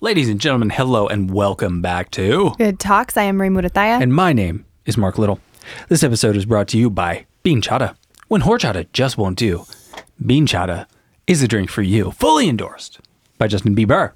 [0.00, 2.52] Ladies and gentlemen, hello and welcome back to.
[2.58, 3.16] Good talks.
[3.16, 4.00] I am Ray Murataya.
[4.00, 5.40] And my name is Mark Little.
[5.88, 7.96] This episode is brought to you by Bean Chata.
[8.28, 9.64] When horchata just won't do,
[10.24, 10.86] Bean Chata
[11.26, 12.10] is the drink for you.
[12.12, 13.00] Fully endorsed
[13.38, 14.12] by Justin Bieber.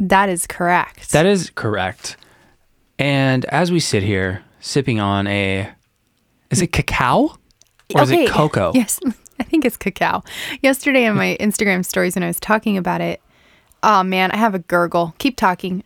[0.00, 1.12] that is correct.
[1.12, 2.16] That is correct.
[2.98, 5.70] And as we sit here sipping on a,
[6.50, 7.38] is it cacao
[7.94, 8.72] or is it cocoa?
[8.74, 8.98] Yes,
[9.38, 10.22] I think it's cacao.
[10.62, 13.20] Yesterday on my Instagram stories when I was talking about it,
[13.86, 15.14] oh man, I have a gurgle.
[15.18, 15.82] Keep talking.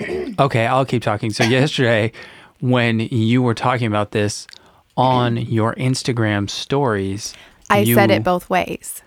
[0.00, 1.30] Okay, I'll keep talking.
[1.30, 2.10] So yesterday,
[2.60, 4.48] when you were talking about this
[4.96, 7.32] on your Instagram stories,
[7.70, 9.02] I you- said it both ways.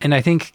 [0.00, 0.52] and I think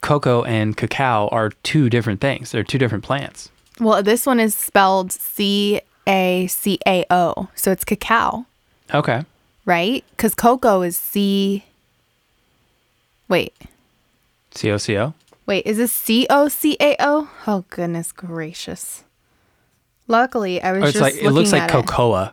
[0.00, 2.50] cocoa and cacao are two different things.
[2.50, 3.50] They're two different plants.
[3.78, 8.44] Well, this one is spelled C A C A O, so it's cacao,
[8.92, 9.24] Okay,
[9.64, 10.04] right?
[10.10, 11.64] Because cocoa is C.
[13.28, 13.54] Wait,
[14.54, 15.14] C O C O.
[15.46, 17.30] wait, is this C O C A O?
[17.46, 19.04] Oh goodness gracious!
[20.08, 22.32] Luckily, I was Or it's just like it looks like cocoa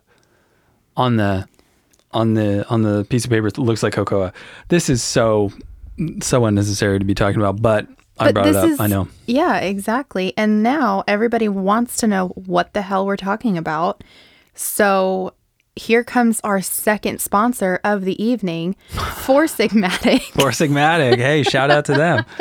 [0.97, 1.47] on the
[2.11, 3.47] on the on the piece of paper.
[3.47, 4.31] It looks like cocoa.
[4.67, 5.51] This is so
[6.21, 7.87] so unnecessary to be talking about, but
[8.19, 8.79] I brought it up.
[8.79, 9.07] I know.
[9.25, 10.33] Yeah, exactly.
[10.37, 14.03] And now everybody wants to know what the hell we're talking about.
[14.53, 15.33] So
[15.79, 20.21] here comes our second sponsor of the evening, Four Sigmatic.
[20.39, 21.17] Four Sigmatic.
[21.17, 22.25] hey, shout out to them.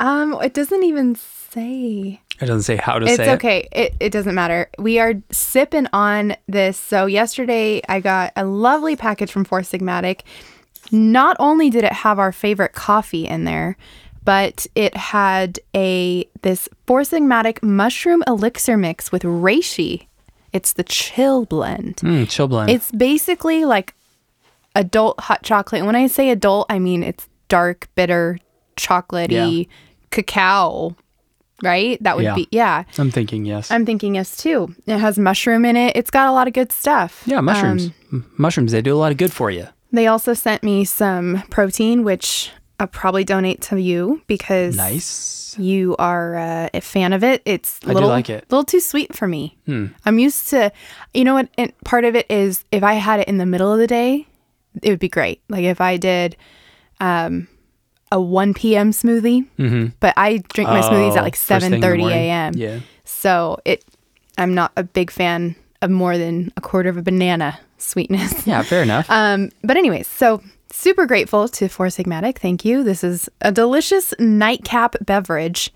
[0.00, 2.20] Um, it doesn't even say.
[2.40, 3.34] It doesn't say how to It's say it.
[3.34, 3.68] okay.
[3.72, 4.68] It, it doesn't matter.
[4.78, 6.76] We are sipping on this.
[6.78, 10.22] So yesterday I got a lovely package from Four Sigmatic.
[10.90, 13.76] Not only did it have our favorite coffee in there,
[14.24, 20.06] but it had a this Four Sigmatic mushroom elixir mix with reishi.
[20.54, 21.96] It's the chill blend.
[21.96, 22.70] Mm, chill blend.
[22.70, 23.92] It's basically like
[24.74, 25.80] adult hot chocolate.
[25.80, 28.38] And when I say adult, I mean it's dark, bitter,
[28.76, 29.68] chocolatey
[30.10, 30.96] cacao,
[31.62, 32.02] right?
[32.02, 32.34] That would Yeah.
[32.34, 32.84] be yeah.
[32.98, 33.70] I'm thinking yes.
[33.70, 34.74] I'm thinking yes too.
[34.86, 35.96] It has mushroom in it.
[35.96, 37.22] It's got a lot of good stuff.
[37.26, 37.90] yeah, mushrooms.
[38.12, 38.72] Um, mushrooms.
[38.72, 39.66] They do a lot of good for you.
[39.92, 42.50] they also sent me some protein, which
[42.84, 45.56] I'll probably donate to you because Nice.
[45.58, 47.40] you are uh, a fan of it.
[47.46, 48.44] It's a little, like it.
[48.44, 48.54] Hmm.
[48.54, 49.56] little too sweet for me.
[49.66, 50.70] I'm used to,
[51.14, 51.48] you know what?
[51.56, 54.26] And part of it is if I had it in the middle of the day,
[54.82, 55.40] it would be great.
[55.48, 56.36] Like if I did
[57.00, 57.48] um,
[58.12, 58.90] a 1 p.m.
[58.90, 59.46] smoothie,
[59.98, 62.52] but I drink my smoothies Oh, at like first thing 7:30 a.m.
[62.54, 62.80] Yeah.
[63.04, 63.82] So it,
[64.36, 68.46] I'm not a big fan of more than a quarter of a banana sweetness.
[68.46, 69.06] Yeah, fair enough.
[69.10, 70.42] Um, but anyways, so
[70.74, 72.38] super grateful to Four Sigmatic.
[72.38, 72.82] Thank you.
[72.82, 75.72] This is a delicious nightcap beverage,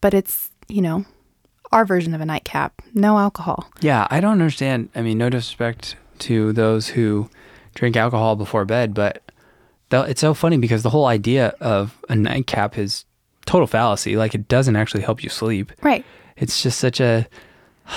[0.00, 1.04] but it's you know
[1.72, 2.80] our version of a nightcap.
[2.94, 3.68] No alcohol.
[3.80, 4.90] yeah, I don't understand.
[4.94, 7.28] I mean, no disrespect to those who
[7.74, 9.22] drink alcohol before bed, but
[9.90, 13.04] it's so funny because the whole idea of a nightcap is
[13.46, 14.16] total fallacy.
[14.16, 15.72] Like, it doesn't actually help you sleep.
[15.82, 16.04] Right.
[16.36, 17.26] It's just such a,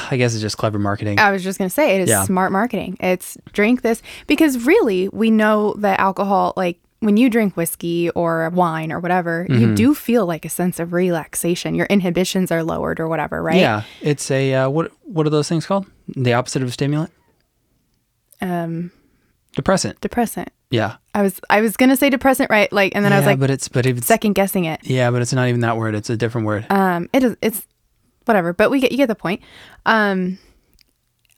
[0.09, 1.19] I guess it's just clever marketing.
[1.19, 2.23] I was just gonna say it is Yeah.
[2.23, 2.97] smart marketing.
[2.99, 6.79] It's drink this because really we know that alcohol like.
[7.03, 9.59] When you drink whiskey or wine or whatever, Mm-hmm.
[9.59, 11.73] you do feel like a sense of relaxation.
[11.73, 13.57] Your inhibitions are lowered or whatever, right?
[13.57, 14.91] Yeah, it's a uh, what?
[15.01, 15.87] What are those things called?
[16.15, 17.11] The opposite of a stimulant?
[18.39, 18.91] Um,
[19.55, 19.99] Depressant.
[19.99, 20.49] depressant.
[20.69, 20.95] Yeah.
[21.13, 22.71] I was I was gonna say depressant, right?
[22.71, 24.79] Like, and then I was like but it's but it's second guessing it.
[24.83, 25.95] yeah, but it's not even that word.
[25.95, 26.65] It's a different word.
[26.69, 27.35] Um, it is.
[27.41, 27.67] It's
[28.31, 29.41] whatever, but we get you get the point.
[29.85, 30.37] Um,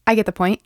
[0.07, 0.61] I get the point.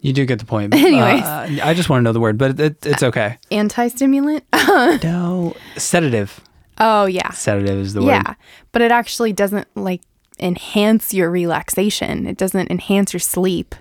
[0.00, 0.74] you do get the point.
[0.88, 1.22] Anyways.
[1.22, 3.38] Uh, I just want to know the word, but it, it's okay.
[3.50, 4.44] Anti-stimulant.
[5.02, 6.40] No, sedative.
[6.78, 8.08] oh yeah, Sedative is the word.
[8.08, 8.34] yeah,
[8.72, 10.02] but it actually doesn't like
[10.38, 12.26] enhance your relaxation.
[12.28, 13.74] It doesn't enhance your sleep.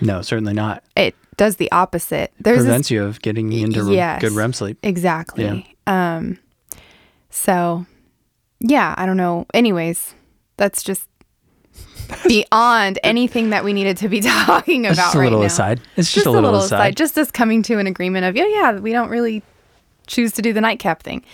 [0.00, 0.84] No, certainly not.
[0.96, 2.32] It does the opposite.
[2.38, 4.20] There's this, Prevents you of getting into yes.
[4.20, 4.78] good REM sleep.
[4.84, 5.44] exactly.
[5.88, 6.16] Yeah.
[6.16, 6.38] Um,
[7.30, 7.84] so
[8.60, 9.46] yeah, I don't know.
[9.52, 10.14] Anyways,
[10.56, 11.08] that's just
[12.28, 15.46] beyond anything that we needed to be talking It's about just a right little now.
[15.46, 15.80] aside.
[15.96, 16.96] It's just, a little, aside.
[16.96, 19.42] just us coming to an agreement of yeah, yeah, we don't really
[20.06, 21.24] choose to do the nightcap thing.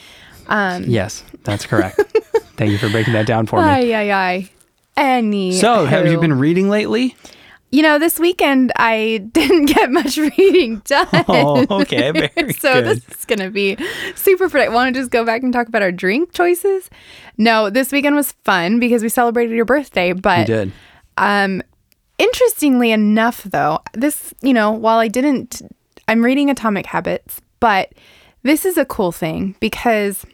[0.48, 1.96] Um, yes, that's correct.
[2.56, 3.62] Thank you for breaking that down for me.
[3.62, 4.50] Ay, ay, ay.
[4.96, 5.52] Any.
[5.52, 7.16] So, have you been reading lately?
[7.72, 11.06] You know, this weekend I didn't get much reading done.
[11.28, 12.84] Oh, okay, very so good.
[12.86, 13.76] this is gonna be
[14.16, 14.74] super productive.
[14.74, 16.90] Want to just go back and talk about our drink choices?
[17.38, 20.08] No, this weekend was fun because we celebrated your birthday.
[20.08, 20.72] You But did.
[21.16, 21.62] um,
[22.18, 25.62] interestingly enough, though, this you know, while I didn't,
[26.08, 27.92] I'm reading Atomic Habits, but
[28.42, 30.24] this is a cool thing because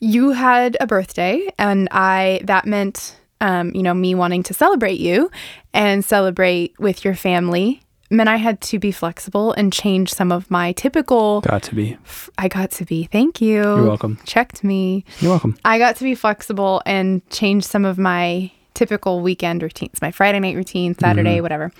[0.00, 5.00] you had a birthday and I that meant um, you know me wanting to celebrate
[5.00, 5.30] you
[5.72, 7.80] and celebrate with your family
[8.12, 11.42] meant I had to be flexible and change some of my typical.
[11.42, 11.96] Got to be.
[12.36, 13.04] I got to be.
[13.04, 13.62] Thank you.
[13.62, 14.18] You're welcome.
[14.26, 15.04] Checked me.
[15.20, 15.56] You're welcome.
[15.64, 20.40] I got to be flexible and change some of my typical weekend routines, my Friday
[20.40, 21.42] night routine, Saturday, Mm-hmm.
[21.42, 21.70] whatever.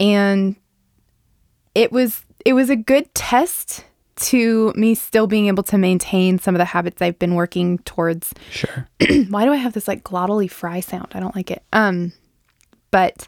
[0.00, 0.56] And
[1.74, 3.84] it was it was a good test
[4.16, 8.32] to me still being able to maintain some of the habits I've been working towards.
[8.50, 8.88] Sure.
[9.28, 11.08] Why do I have this like glottally fry sound?
[11.14, 11.62] I don't like it.
[11.72, 12.12] Um
[12.90, 13.26] but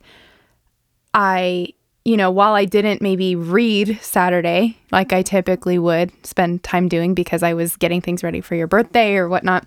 [1.12, 1.68] I
[2.04, 7.14] you know, while I didn't maybe read Saturday like I typically would spend time doing
[7.14, 9.66] because I was getting things ready for your birthday or whatnot,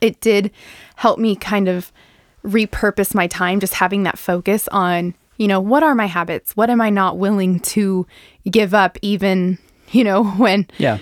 [0.00, 0.50] it did
[0.96, 1.92] help me kind of
[2.44, 6.56] repurpose my time, just having that focus on, you know, what are my habits?
[6.56, 8.06] What am I not willing to
[8.50, 9.58] give up, even,
[9.90, 10.98] you know, when Yeah.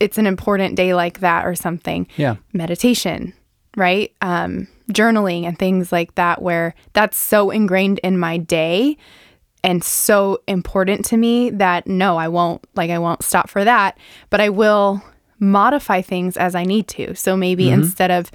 [0.00, 2.06] it's an important day like that or something?
[2.16, 2.36] Yeah.
[2.52, 3.32] meditation,
[3.76, 4.12] right?
[4.20, 8.96] Um, journaling and things like that, where that's so ingrained in my day
[9.64, 13.98] and so important to me that no, I won't, like, I won't stop for that,
[14.30, 15.02] but I will
[15.40, 17.14] modify things as I need to.
[17.16, 18.30] So maybe instead of,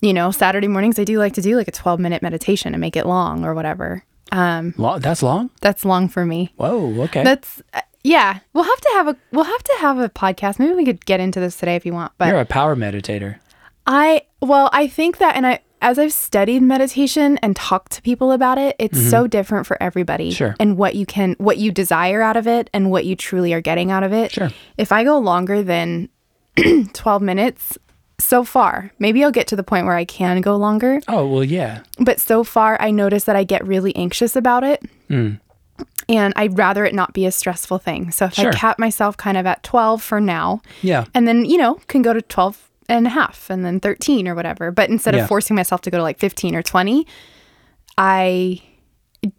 [0.00, 2.80] you know, Saturday mornings, I do like to do like a 12 minute meditation and
[2.80, 4.02] make it long or whatever.
[4.32, 5.50] Um, Lo- that's long.
[5.60, 6.52] that's long for me.
[6.56, 7.02] Whoa.
[7.04, 7.22] Okay.
[7.22, 7.62] That's,
[8.04, 10.58] yeah, we'll have to have a we'll have to have a podcast.
[10.58, 12.12] Maybe we could get into this today if you want.
[12.18, 13.38] But You're a power meditator.
[13.86, 18.30] I well, I think that and I as I've studied meditation and talked to people
[18.30, 20.28] about it, it's so different for everybody.
[20.28, 20.36] Mm-hmm.
[20.36, 20.56] Sure.
[20.60, 23.60] And what you can what you desire out of it and what you truly are
[23.60, 24.30] getting out of it.
[24.32, 24.50] Sure.
[24.78, 26.08] If I go longer than
[26.92, 27.78] 12 minutes
[28.20, 31.42] so far, maybe I'll get to the point where I can go longer, Oh well,
[31.42, 31.82] yeah.
[31.98, 34.82] but so far I notice that I get really anxious about it.
[35.10, 35.40] Mm.
[36.12, 38.10] And I'd rather it not be a stressful thing.
[38.10, 38.50] So if Sure.
[38.50, 41.04] I cap myself kind of at 12 for now, Yeah.
[41.14, 44.34] and then you know can go to 12 and a half and then 13 or
[44.34, 45.22] whatever but instead Yeah.
[45.22, 47.06] of forcing myself to go to like 15 or 20
[47.96, 48.60] i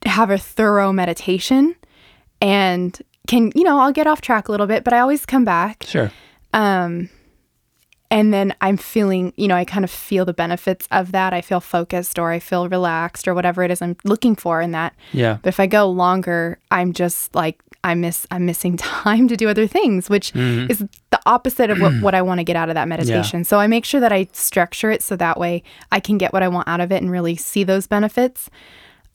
[0.06, 1.76] have a thorough meditation
[2.42, 5.44] and can you know i'll get off track a little bit but i always come
[5.44, 6.10] back Sure.
[6.54, 7.10] um
[8.14, 11.42] and then i'm feeling you know i kind of feel the benefits of that i
[11.42, 14.92] feel focused or i feel relaxed or whatever it is i'm looking for in that
[15.12, 15.38] Yeah.
[15.42, 19.50] but if I go longer, I'm just like I miss I'm missing time to do
[19.50, 20.72] other things, which Mm-hmm.
[20.72, 20.80] is
[21.16, 23.44] the opposite of what, what I want to get out of that meditation.
[23.44, 26.44] So I make sure that I structure it so that way I can get what
[26.44, 28.50] I want out of it and really see those benefits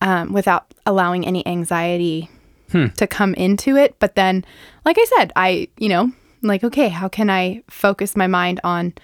[0.02, 2.28] um, without allowing any anxiety
[2.72, 2.88] Hmm.
[3.00, 3.96] to come into it.
[3.98, 4.44] But then,
[4.84, 6.12] like I said, I you know
[6.42, 8.94] like okay, how can I focus my mind on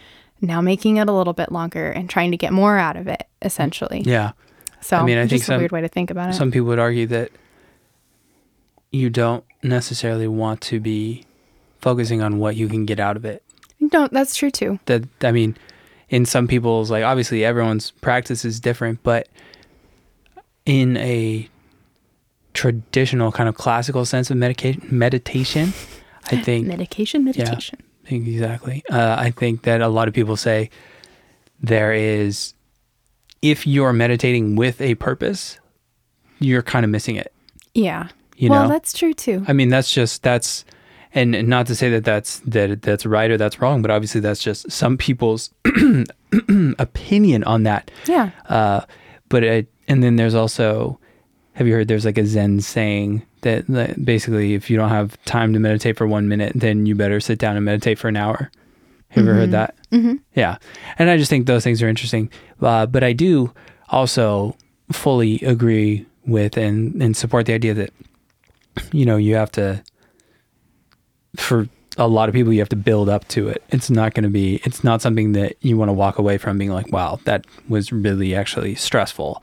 [0.41, 3.27] now making it a little bit longer and trying to get more out of it
[3.43, 4.03] essentially.
[4.05, 4.33] Yeah.
[4.81, 6.35] So I mean, I it's think some- a weird way to think about it.
[6.35, 7.31] Some people would argue that
[8.91, 11.25] you don't necessarily want to be
[11.81, 13.43] focusing on what you can get out of it.
[13.93, 14.79] no, that's true too.
[14.87, 15.57] That I mean,
[16.11, 19.29] in some people's like obviously everyone's practice is different, but
[20.67, 21.49] in a
[22.53, 25.73] traditional kind of classical sense of medication meditation,
[26.31, 27.79] I think Medication, meditation.
[28.07, 28.83] Exactly.
[28.91, 30.71] Uh, I think that a lot of people say
[31.61, 32.55] there is,
[33.43, 35.59] if you're meditating with a purpose,
[36.39, 37.33] you're kind of missing it.
[37.75, 38.09] Yeah.
[38.37, 39.45] You well, know, that's true too.
[39.49, 40.65] I mean, that's just that's,
[41.15, 44.21] and and not to say that that's that that's right or that's wrong, but obviously
[44.21, 45.51] that's just some people's
[46.79, 47.91] opinion on that.
[48.07, 48.31] Yeah.
[48.49, 48.81] Uh,
[49.29, 50.99] but it, and then there's also,
[51.53, 51.89] have you heard?
[51.89, 55.97] There's like a Zen saying that, that basically, if you don't have time to meditate
[55.97, 58.51] for one minute, then you better sit down and meditate for an hour.
[59.09, 59.77] Have you ever heard that?
[59.93, 60.15] Mm-hmm.
[60.35, 60.59] Yeah,
[60.99, 62.29] and I just think those things are interesting.
[62.61, 63.53] Uh, but I do
[63.89, 64.57] also
[64.93, 67.91] fully agree with and and support the idea that
[68.93, 69.83] you know you have to
[71.37, 73.63] for a lot of people you have to build up to it.
[73.71, 74.57] It's not going to be.
[74.65, 77.93] It's not something that you want to walk away from being like, wow, that was
[77.93, 79.43] really actually stressful,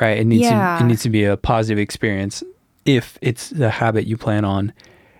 [0.00, 0.16] right?
[0.18, 0.78] It needs Yeah.
[0.78, 2.42] to it needs to be a positive experience
[2.96, 4.72] if it's the habit you plan on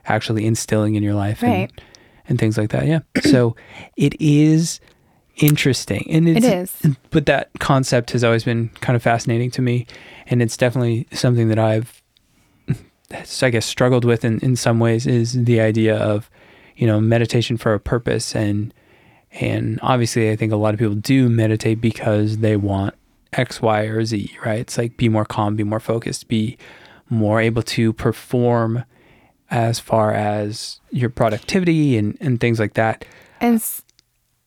[0.06, 1.70] actually instilling in your life Right.
[1.70, 1.82] and
[2.28, 2.86] and things like that.
[2.86, 3.00] Yeah.
[3.22, 3.56] So
[3.96, 4.78] it is
[5.38, 6.86] interesting, and it's, It is.
[7.10, 9.86] But that concept has always been kind of fascinating to me,
[10.28, 12.00] and it's definitely something that I've,
[13.42, 15.06] I guess, struggled with in in some ways.
[15.06, 16.30] Is the idea of,
[16.76, 18.72] you know, meditation for a purpose, and
[19.32, 22.94] and obviously, I think a lot of people do meditate because they want
[23.32, 24.36] X, Y, or Z.
[24.44, 24.60] Right?
[24.60, 26.56] It's like be more calm, be more focused, be
[27.10, 28.84] more able to perform
[29.50, 33.04] as far as your productivity and, and things like that.
[33.40, 33.82] And s-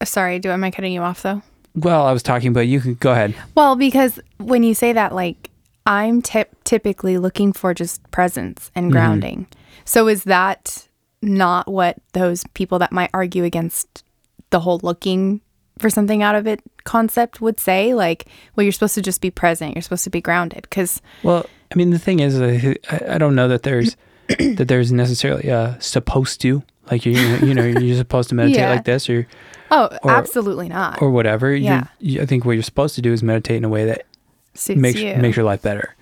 [0.03, 1.41] sorry, do am I cutting you off though?
[1.75, 3.35] Well, I was talking, but you can go ahead.
[3.55, 5.49] Well, because when you say that, like
[5.85, 8.91] I'm tip- typically looking for just presence and Mm-hmm.
[8.93, 9.47] grounding.
[9.85, 10.87] So is that
[11.21, 14.03] not what those people that might argue against
[14.51, 15.41] the whole looking
[15.79, 18.25] for something out of it concept would say like
[18.55, 21.75] well you're supposed to just be present you're supposed to be grounded because Well, I
[21.75, 22.75] mean, the thing is, I,
[23.07, 23.95] I don't know that there's
[24.27, 26.61] that there's necessarily a supposed to
[26.91, 28.69] like you you know you're supposed to meditate Yeah.
[28.71, 29.27] like this or
[29.71, 31.55] oh Or- absolutely not or whatever.
[31.55, 31.85] Yeah.
[31.99, 34.05] you, I think what you're supposed to do is meditate in a way that
[34.53, 35.95] suits makes you makes your life better,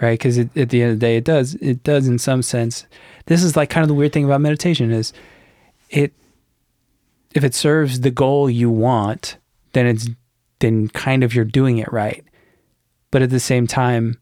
[0.00, 0.18] right?
[0.18, 2.86] Because at the end of the day, it does it does in some sense.
[3.26, 5.12] This is like kind of the weird thing about meditation is
[5.90, 6.12] it
[7.34, 9.36] if it serves the goal you want,
[9.76, 10.08] then it's
[10.60, 12.24] then kind of you're doing it right.
[13.10, 14.18] But at the same time,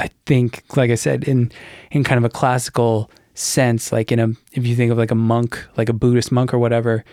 [0.00, 1.52] I think, like I said, in
[1.92, 5.16] in kind of a classical sense, like in a if you think of like a
[5.16, 7.04] monk, like a Buddhist monk or whatever,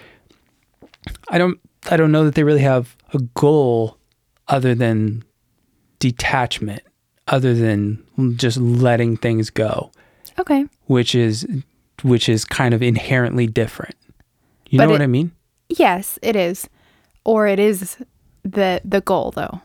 [1.29, 3.97] I don't I don't know that they really have a goal
[4.47, 5.23] other than
[5.99, 6.81] detachment,
[7.27, 8.03] other than
[8.37, 9.91] just letting things go,
[10.39, 11.47] okay which is
[12.01, 13.95] which is kind of inherently different.
[14.69, 15.31] You But know what I mean?
[15.79, 16.69] Yes it is
[17.23, 17.97] or it is
[18.43, 19.61] the the goal though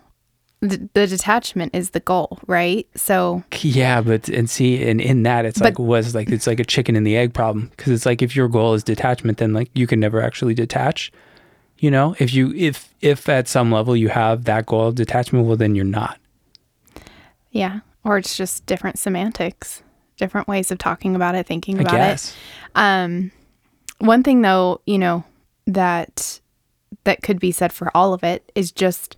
[0.60, 5.46] the, the detachment is the goal right so Yeah, but and see, and in that,
[5.46, 8.20] it's like was like it's like a chicken and the egg problem because it's like
[8.20, 11.12] if your goal is detachment, then like you can never actually detach.
[11.78, 15.46] You know, if you if if at some level you have that goal of detachment,
[15.46, 16.18] well, then you're not.
[17.50, 19.82] yeah or it's just different semantics
[20.16, 22.36] different ways of talking about it thinking about it.
[22.74, 23.32] Um,
[23.98, 25.24] one thing though, you know,
[25.74, 26.40] that
[27.04, 29.16] that could be said for all of it is just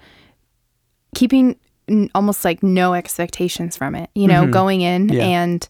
[1.14, 1.56] keeping
[1.88, 4.10] n- almost like no expectations from it.
[4.14, 5.24] You know, going in Yeah.
[5.24, 5.68] and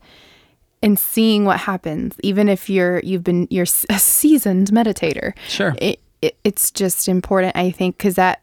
[0.82, 5.32] and seeing what happens, even if you're you've been you're a seasoned meditator.
[5.48, 5.74] Sure.
[5.78, 8.42] It, it it's just important, I think, because that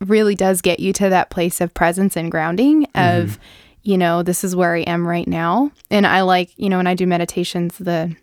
[0.00, 3.38] really does get you to that place of presence and grounding of
[3.82, 6.86] you know this is where i am right now and i like you know when
[6.86, 8.14] i do meditations the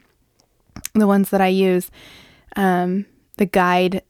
[0.94, 1.90] the ones that i use
[2.56, 3.06] um
[3.42, 4.04] the guide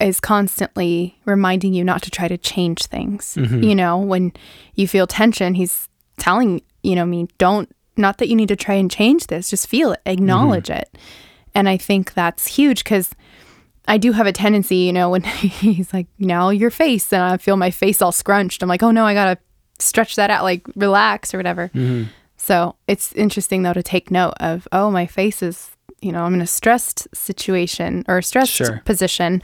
[0.00, 3.36] is constantly reminding you not to try to change things.
[3.36, 3.62] Mm-hmm.
[3.62, 4.32] You know when
[4.74, 8.74] you feel tension he's telling you know me don't not that you need to try
[8.74, 10.80] and change this just feel it acknowledge mm-hmm.
[10.80, 10.98] it.
[11.54, 13.14] And i think that's huge because
[13.86, 17.36] I do have a tendency, you know, when he's like, now your face, and I
[17.36, 18.62] feel my face all scrunched.
[18.62, 19.38] I'm like, oh no, I gotta
[19.78, 21.68] stretch that out, like relax or whatever.
[21.68, 22.04] Mm-hmm.
[22.36, 25.71] So it's interesting though to take note of, oh, my face is,
[26.02, 28.82] you know, I'm in a stressed situation or a stressed Sure.
[28.84, 29.40] position,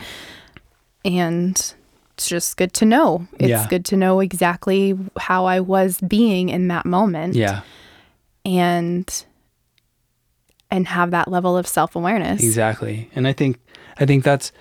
[1.05, 1.57] and
[2.15, 3.27] it's just good to know.
[3.39, 3.67] It's Yeah.
[3.69, 7.61] good to know exactly how I was being in that moment, Yeah.
[8.45, 9.25] and
[10.71, 12.43] and have that level of self awareness.
[12.43, 13.09] Exactly.
[13.15, 13.59] And I think
[13.99, 14.53] I think that's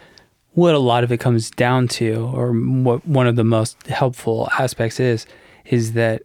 [0.53, 4.47] what a lot of it comes down to or what one of the most helpful
[4.57, 5.25] aspects is
[5.65, 6.21] is that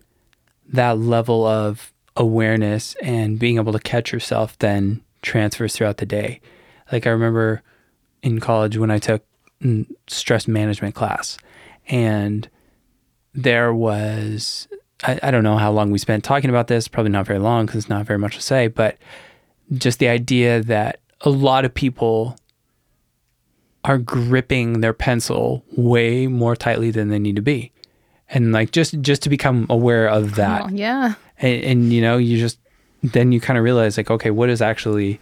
[0.73, 6.41] that level of awareness and being able to catch yourself then transfers throughout the day.
[6.91, 7.63] Like I remember
[8.23, 9.25] in college when I took
[10.09, 11.39] stress management class
[11.89, 12.49] and
[13.35, 14.67] there was
[15.05, 17.67] I, I don't know how long we spent talking about this probably not very long
[17.67, 18.99] because it's not very much to say but
[19.73, 22.37] just the idea that a lot of people
[23.85, 27.73] are gripping their pencil way more tightly than they need to be
[28.29, 31.15] and like just just to become aware of oh, that Oh, yeah.
[31.39, 32.59] and, and you know you just
[33.03, 35.19] then you kind of realize like okay what is actually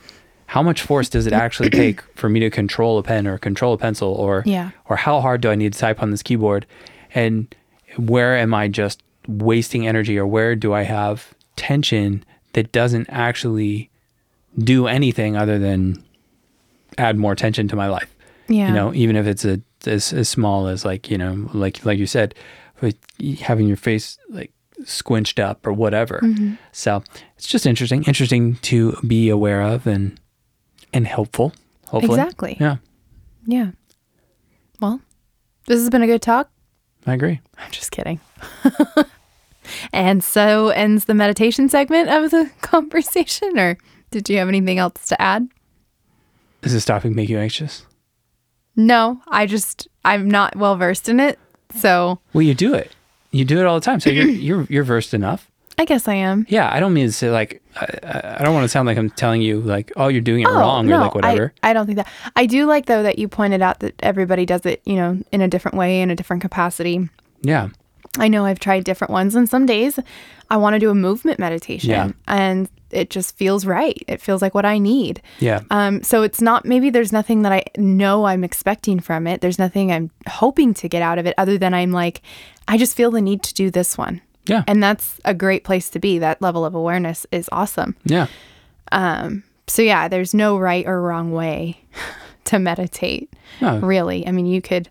[0.47, 3.73] how much force does it actually take for me to control a pen or control
[3.73, 4.71] a pencil or Yeah.
[4.89, 6.67] or how hard do i need to type on this keyboard
[7.15, 7.55] and
[7.97, 13.91] where am i just wasting energy or where do i have tension that doesn't actually
[14.59, 16.03] do anything other than
[16.99, 18.15] add more tension to my life
[18.49, 18.69] Yeah.
[18.69, 21.99] you know even if it's a as, as small as like you know like like
[21.99, 22.35] you said
[22.83, 22.97] with
[23.41, 24.53] having your face like
[24.85, 26.55] squinched up or whatever Mm-hmm.
[26.73, 27.03] so
[27.37, 30.19] it's just interesting interesting to be aware of and
[30.93, 31.53] and helpful
[31.89, 32.57] hopefully Exactly.
[32.61, 32.77] yeah
[33.47, 33.71] Yeah.
[34.81, 35.01] Well,
[35.67, 36.51] this has been a good talk.
[37.07, 38.19] i agree I'm just kidding.
[39.93, 43.59] and so ends the meditation segment of the conversation.
[43.59, 43.77] Or
[44.11, 45.49] did you have anything else to add?
[46.63, 47.87] does this topic make you anxious
[48.77, 51.39] No, I just, I'm not well versed in it.
[51.77, 52.95] So Will you do it
[53.33, 55.47] you do it all the time so you're you're you're versed enough
[55.79, 56.45] I guess I am.
[56.49, 58.99] yeah i don't mean to say like i, I I don't want to sound like
[58.99, 61.73] i'm telling you like oh you're doing it oh, wrong or like whatever I, I
[61.73, 62.09] don't think that.
[62.37, 65.41] I do like, though, that you pointed out that everybody does it, you know, in
[65.41, 67.09] a different way, in a different capacity.
[67.43, 67.69] yeah
[68.19, 69.99] I know I've tried different ones, and some days
[70.51, 72.11] I want to do a movement meditation, Yeah.
[72.27, 74.03] and it just feels right.
[74.09, 75.21] It feels like what I need.
[75.39, 79.41] yeah Um, so it's not maybe there's nothing that I know I'm expecting from it.
[79.41, 82.23] There's nothing I'm hoping to get out of it other than I'm like,
[82.69, 84.21] I just feel the need to do this one.
[84.47, 86.19] yeah And that's a great place to be.
[86.19, 87.95] That level of awareness is awesome.
[88.05, 88.27] yeah
[88.93, 91.81] Um, So yeah, there's no right or wrong way
[92.45, 93.33] to meditate.
[93.63, 94.89] Oh, Really, I mean, you could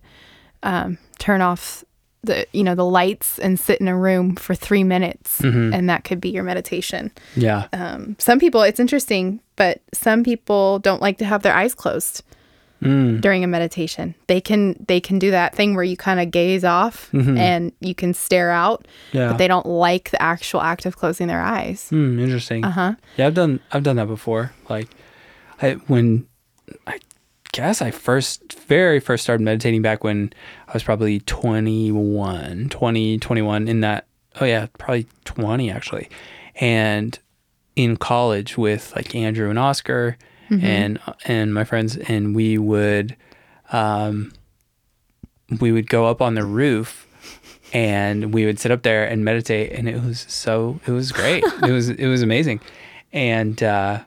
[0.63, 1.83] um, turn off
[2.23, 5.73] the you know the lights and sit in a room for three minutes, Mm-hmm.
[5.73, 7.11] and that could be your meditation.
[7.35, 7.67] yeah.
[7.73, 12.23] Um, some people, it's interesting, but some people don't like to have their eyes closed
[12.81, 13.19] Mm.
[13.19, 14.15] during a meditation.
[14.27, 17.93] They can they can do that thing where you kind of gaze off and you
[17.93, 19.17] can stare out, Mm-hmm.
[19.17, 19.27] Yeah.
[19.29, 21.89] but they don't like the actual act of closing their eyes.
[21.89, 22.63] Hmm, interesting.
[22.63, 22.93] Uh huh.
[23.17, 24.53] Yeah, I've done I've done that before.
[24.69, 24.87] Like
[25.61, 26.25] I when
[26.87, 26.99] I
[27.51, 30.31] guess I first very first started meditating back when
[30.67, 34.05] I was probably 21, 20, 21 in that
[34.39, 36.09] oh yeah, probably 20 actually.
[36.55, 37.17] And
[37.75, 40.17] in college with like Andrew and Oscar
[40.61, 43.15] and and my friends and we would
[43.71, 44.33] um
[45.61, 47.05] we would go up on the roof
[47.71, 51.43] and we would sit up there and meditate and it was so it was great.
[51.63, 52.61] It was it was amazing.
[53.13, 54.03] And uh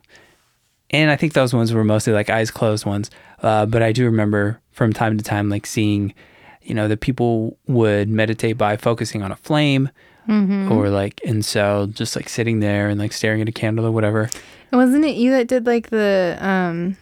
[0.93, 3.11] and i think those ones were mostly like eyes closed ones
[3.43, 6.15] uh but i do remember from time to time like seeing
[6.63, 9.91] you know that people would meditate by focusing on a flame
[10.29, 13.91] or like and so just like sitting there and like staring at a candle or
[13.91, 14.31] whatever
[14.73, 16.97] Wasn't it you that did like the um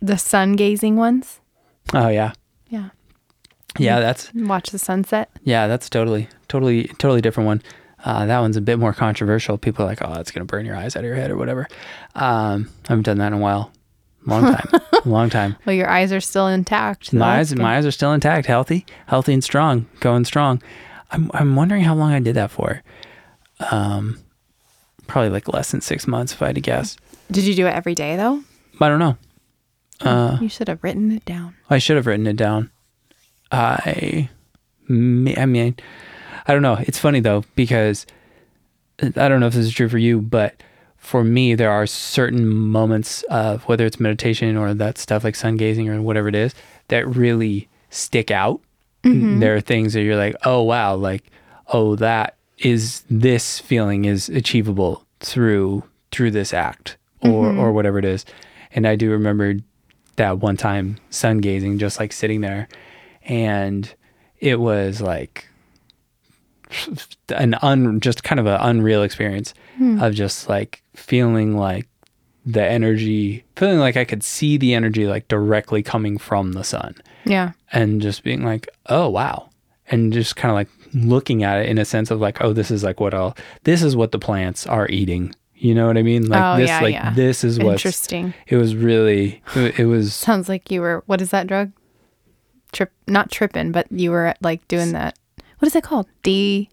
[0.00, 1.40] the sun gazing ones?
[1.92, 2.32] oh yeah
[2.68, 2.90] Yeah.
[3.78, 5.30] yeah that's Watch the sunset.
[5.42, 7.62] Yeah, that's totally, totally, totally different one.
[8.04, 9.58] Uh, that one's a bit more controversial.
[9.58, 11.36] People are like, oh, it's going to burn your eyes out of your head or
[11.36, 11.66] whatever.
[12.14, 13.72] Um, I haven't done that in a while.
[14.26, 14.68] Long time.
[15.10, 15.56] long time.
[15.66, 17.06] Well, your eyes are still intact.
[17.06, 17.62] so My eyes, good.
[17.62, 20.62] my eyes are still intact, healthy, healthy and strong, going strong.
[21.10, 22.82] I'm, I'm wondering how long I did that for.
[23.70, 24.18] Um,
[25.06, 26.96] probably like less than six months, if I had to guess.
[27.30, 28.42] Did you do it every day though?
[28.80, 29.16] I don't know.
[30.00, 31.54] Uh, you should have written it down.
[31.70, 32.70] I should have written it down.
[33.52, 34.28] I,
[34.88, 35.76] may- I mean,
[36.46, 36.78] I don't know.
[36.80, 38.06] It's funny though because
[39.00, 40.62] I don't know if this is true for you, but
[41.02, 45.56] for me, there are certain moments of whether it's meditation or that stuff like sun
[45.56, 46.54] gazing or whatever it is
[46.88, 48.60] that really stick out.
[49.02, 49.40] Mm-hmm.
[49.40, 51.24] There are things that you're like, oh wow, like
[51.72, 55.82] oh that is this feeling is achievable through
[56.12, 57.58] through this act or mm-hmm.
[57.58, 58.24] or whatever it is.
[58.70, 59.56] And I do remember
[60.16, 62.68] that one time sun gazing, just like sitting there,
[63.24, 63.92] and
[64.38, 65.48] it was like
[67.30, 70.02] an un just kind of an unreal experience Hmm.
[70.02, 71.88] of just like feeling like
[72.44, 76.96] the energy, feeling like I could see the energy like directly coming from the sun,
[77.24, 77.52] Yeah.
[77.72, 79.48] and just being like, oh wow,
[79.88, 82.70] and just kind of like looking at it in a sense of like, oh, this
[82.70, 85.34] is like what I'll, this is what the plants are eating.
[85.54, 86.26] You know what I mean?
[86.28, 87.14] Like Oh, this, yeah, like yeah.
[87.14, 88.34] this is what Interesting.
[88.48, 89.40] it was really.
[89.54, 91.04] It, it was Sounds like you were.
[91.06, 91.70] What is that drug?
[92.72, 92.90] Trip.
[93.06, 95.16] Not tripping, but you were like doing that.
[95.60, 96.08] What is it called?
[96.24, 96.68] D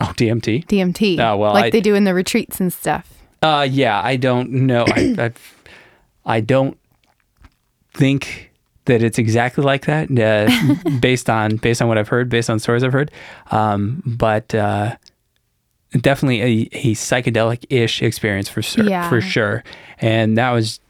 [0.00, 0.66] oh DMT.
[0.66, 1.18] DMT.
[1.20, 3.10] Oh, well, like I- they do in the retreats and stuff.
[3.42, 4.84] Uh, yeah, I don't know.
[4.88, 5.14] I,
[6.26, 6.78] I, I don't
[7.92, 8.50] think
[8.86, 12.58] that it's exactly like that, uh, based on based on what I've heard, based on
[12.58, 13.10] stories I've heard.
[13.50, 14.96] Um, but uh,
[15.92, 19.08] definitely a, a psychedelic-ish experience for sure, Yeah.
[19.08, 19.64] for sure.
[20.00, 20.80] And that was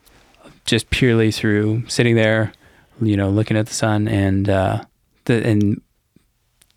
[0.64, 2.52] just purely through sitting there,
[3.00, 4.84] you know, looking at the sun and uh,
[5.26, 5.80] the and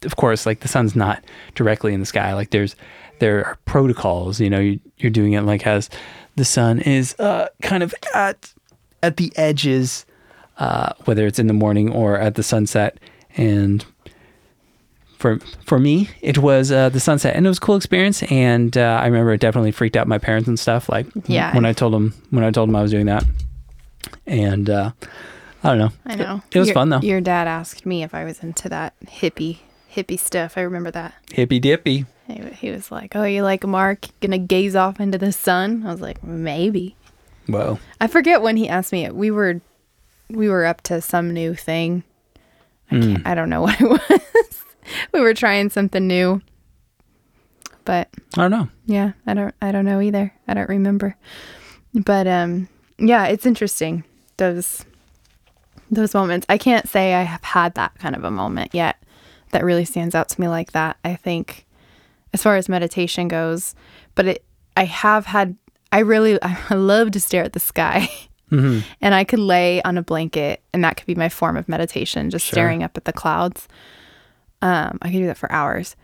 [0.04, 1.24] of course, like the sun's not
[1.56, 2.34] directly in the sky.
[2.34, 2.76] Like there's
[3.20, 4.40] there are protocols.
[4.40, 5.90] You know, you, you're doing it like as
[6.36, 8.54] the sun is uh, kind of at
[9.04, 10.06] at the edges,
[10.60, 13.00] uh, whether it's in the morning or at the sunset.
[13.38, 13.84] And
[15.18, 18.22] for for me, it was uh, the sunset, and it was a cool experience.
[18.24, 20.90] And uh, I remember it definitely freaked out my parents and stuff.
[20.90, 21.54] Like Yeah.
[21.56, 23.24] when I told them when I told them I was doing that,
[24.28, 24.92] and uh,
[25.64, 25.92] I don't know.
[26.06, 26.42] I know.
[26.52, 27.00] It, was Your- fun though.
[27.00, 29.58] Your dad asked me if I was into that hippie
[29.98, 30.58] hippie stuff.
[30.58, 31.14] I remember that.
[31.32, 32.06] Hippy dippy.
[32.28, 35.92] He, he was like, "Oh, you like Mark gonna gaze off into the sun?" I
[35.92, 36.96] was like, "Maybe."
[37.50, 39.10] Well, I forget when he asked me.
[39.10, 39.62] We were
[40.30, 42.04] we were up to some new thing.
[42.92, 43.28] I can't.
[43.28, 44.64] I don't know what it was.
[45.14, 46.42] we were trying something new.
[47.86, 48.68] But I don't know.
[48.86, 50.34] yeah, I don't I don't know either.
[50.48, 51.16] I don't remember.
[51.94, 52.68] But um
[53.00, 54.04] yeah, it's interesting
[54.36, 54.84] those
[55.90, 56.46] those moments.
[56.50, 58.98] I can't say I have had that kind of a moment yet
[59.52, 60.98] that really stands out to me like that.
[61.04, 61.66] I think
[62.34, 63.76] as far as meditation goes,
[64.16, 65.56] but it I have had
[65.92, 66.38] I really
[66.70, 68.10] I love to stare at the sky.
[68.52, 68.80] Mm-hmm.
[69.02, 72.30] And I could lay on a blanket and that could be my form of meditation,
[72.30, 72.54] just Sure.
[72.54, 73.68] staring up at the clouds.
[74.62, 75.98] Um, I could do that for hours.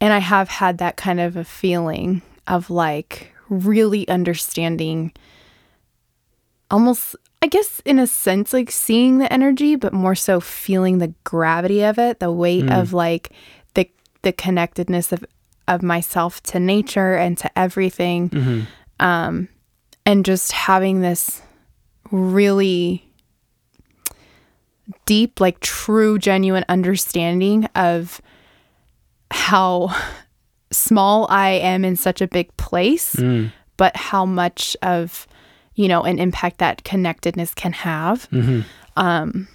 [0.00, 5.12] And I have had that kind of a feeling of like really understanding
[6.70, 11.14] almost I guess in a sense like seeing the energy, but more so feeling the
[11.24, 13.30] gravity of it, the weight of like
[13.74, 13.88] the
[14.22, 15.24] the connectedness of
[15.68, 18.66] of myself to nature and to everything.
[18.98, 19.48] Um
[20.04, 21.42] and just having this
[22.10, 23.04] really
[25.06, 28.20] deep, like true, genuine understanding of
[29.30, 29.94] how
[30.70, 33.52] small I am in such a big place, Mm.
[33.76, 35.26] but how much of,
[35.78, 38.28] you know, an impact that connectedness can have.
[38.30, 38.62] Mm-hmm.
[38.96, 39.46] Um,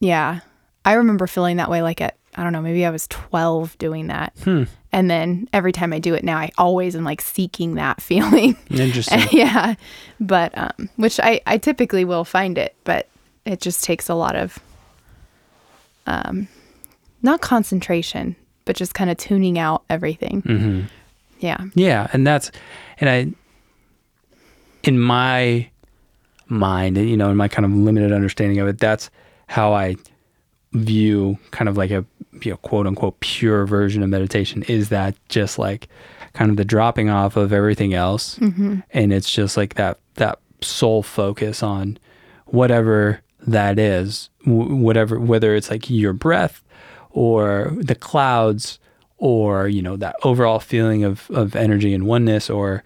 [0.00, 0.40] yeah.
[0.84, 4.08] I remember feeling that way like at, I don't know, maybe I was 12 doing
[4.08, 4.32] that.
[4.42, 4.64] Hmm.
[4.90, 8.56] And then every time I do it now, I always am like seeking that feeling.
[8.70, 9.20] Interesting.
[9.30, 9.76] yeah.
[10.18, 13.06] But, um, which I, I typically will find it, but
[13.44, 14.58] it just takes a lot of,
[16.08, 16.48] um,
[17.22, 20.40] not concentration, but just kind of tuning out everything.
[20.40, 20.80] hmm
[21.38, 21.66] Yeah.
[21.76, 22.50] Yeah, and that's
[22.98, 23.32] and I
[24.82, 25.68] in my
[26.48, 29.10] mind, you know, in my kind of limited understanding of it, that's
[29.46, 29.96] how I
[30.72, 32.04] view kind of like a
[32.40, 35.88] you know, quote unquote pure version of meditation is that just like
[36.32, 38.38] kind of the dropping off of everything else.
[38.38, 38.80] Mm-hmm.
[38.90, 41.98] And it's just like that that sole focus on
[42.46, 46.64] whatever that is whatever whether it's like your breath
[47.10, 48.78] or the clouds
[49.18, 52.84] or you know that overall feeling of of energy and oneness or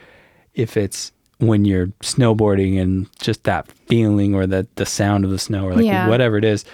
[0.54, 5.38] if it's when you're snowboarding and just that feeling or the the sound of the
[5.38, 6.08] snow or like Yeah.
[6.08, 6.64] whatever it is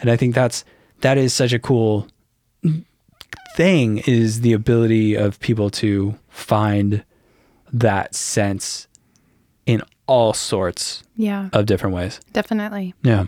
[0.00, 0.64] and i think that's
[1.02, 2.08] that is such a cool
[3.56, 7.04] thing is the ability of people to find
[7.72, 8.88] that sense
[9.66, 11.48] in all sorts Yeah.
[11.52, 12.94] of different ways Definitely.
[13.02, 13.26] yeah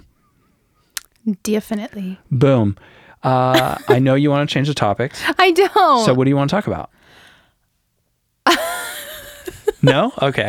[1.44, 2.18] Definitely.
[2.32, 2.76] boom
[3.22, 6.04] uh, i know you want to change the topics I don't.
[6.04, 6.90] So what do you want to talk about?
[9.82, 10.12] no?
[10.22, 10.48] Okay.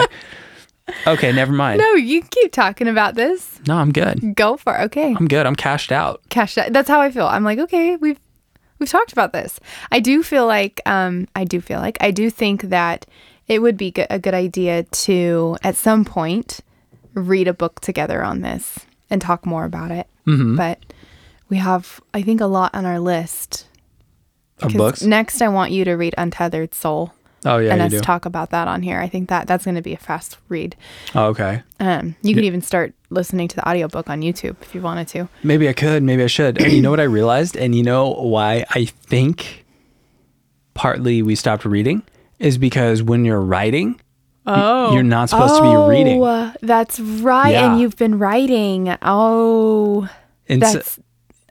[1.08, 1.80] Okay, never mind.
[1.80, 3.60] no, you keep talking about this.
[3.68, 4.36] No, I'm good.
[4.36, 4.82] Go for it.
[4.86, 5.14] Okay.
[5.16, 5.46] I'm good.
[5.46, 6.22] I'm cashed out.
[6.30, 6.74] Cashed out.
[6.74, 7.28] That's how I feel.
[7.28, 8.20] I'm like, okay, we've
[8.80, 9.60] we've talked about this.
[9.92, 13.06] I do feel like um I do feel like I do think that
[13.48, 16.60] it would be a good idea to at some point
[17.14, 20.08] read a book together on this and talk more about it.
[20.26, 20.56] Mm-hmm.
[20.56, 20.80] But
[21.50, 23.68] we have I think a lot on our list.
[24.62, 25.02] Of books?
[25.02, 27.14] Next I want you to read Untethered Soul
[27.46, 28.00] Oh yeah, and you us do.
[28.02, 29.00] talk about that on here.
[29.00, 30.76] I think that that's going to be a fast read.
[31.16, 31.64] oh, okay.
[31.80, 35.28] Um you could even start listening to the audiobook on YouTube if you wanted to.
[35.44, 36.04] Maybe I could.
[36.04, 36.62] Maybe I should.
[36.62, 37.58] And you know what I realized?
[37.58, 39.66] And you know why I think
[40.74, 42.04] partly we stopped reading
[42.40, 44.00] is because when you're writing,
[44.46, 44.94] Oh.
[44.94, 46.22] you're not supposed to be reading.
[46.24, 47.52] Oh, that's right.
[47.52, 47.72] Yeah.
[47.72, 48.96] And you've been writing.
[49.04, 50.10] Oh,
[50.50, 51.00] and so- that's.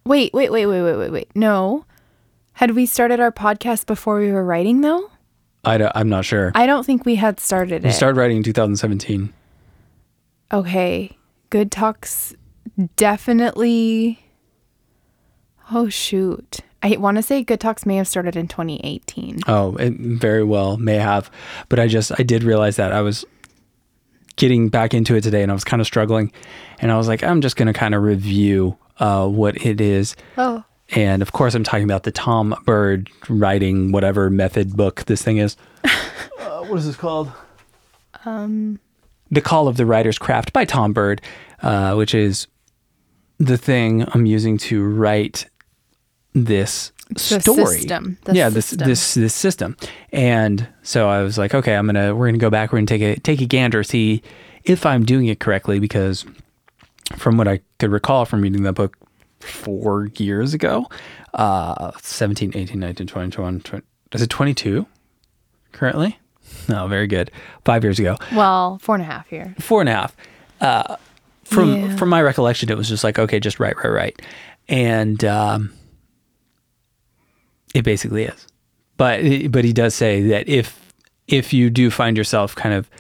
[0.05, 1.31] wait, wait, wait, wait, wait, wait, wait.
[1.35, 1.85] No.
[2.55, 5.11] Had we started our podcast before we were writing, though?
[5.65, 6.53] I don't, I'm not sure.
[6.55, 7.83] I don't think we had started it.
[7.85, 7.95] we it.
[7.95, 9.33] started writing in 2017.
[10.53, 11.17] okay.
[11.51, 12.35] Good Talks
[12.97, 14.21] definitely.
[15.73, 16.61] Oh, shoot.
[16.83, 19.41] I want to say Good Talks may have started in 2018.
[19.49, 21.31] Oh, it very well may have,
[21.69, 23.25] but I just I did realize that I was
[24.37, 26.33] getting back into it today, and I was kind of struggling,
[26.79, 30.65] and I was like, I'm just gonna kind of review uh, what it is, Oh.
[30.95, 35.39] And of course, I'm talking about the Tom Bird writing whatever method book this thing
[35.39, 35.57] is.
[35.85, 37.31] uh, what is this called?
[38.25, 38.81] Um,
[39.31, 41.23] The Call of the Writer's Craft by Tom Bird,
[41.63, 42.47] uh, which is
[43.39, 45.49] the thing I'm using to write
[46.35, 47.79] this The story.
[47.79, 48.19] system.
[48.25, 48.89] The yeah, this system.
[48.89, 49.77] this this system.
[50.13, 52.73] And so I was like, okay, I'm gonna we're gonna go back.
[52.73, 54.23] We're gonna take a take a gander, see
[54.65, 56.25] if I'm doing it correctly, because
[57.17, 58.97] from what I could recall from reading that book
[59.41, 60.87] four years ago,
[61.35, 64.87] uh, 17, 18, 19, 20, 21, 20, is it 22
[65.73, 66.19] currently?
[66.69, 67.31] No, very good.
[67.65, 69.55] Five years ago well, four and a half here.
[69.61, 70.17] four and a half.
[70.61, 70.97] Uh,
[71.45, 71.97] from Yeah.
[71.97, 74.23] from my recollection, it was just like okay, just write, write, write,
[74.69, 75.73] and um,
[77.75, 78.47] it basically is.
[78.97, 80.93] But but he does say that if
[81.29, 82.91] if you do find yourself kind of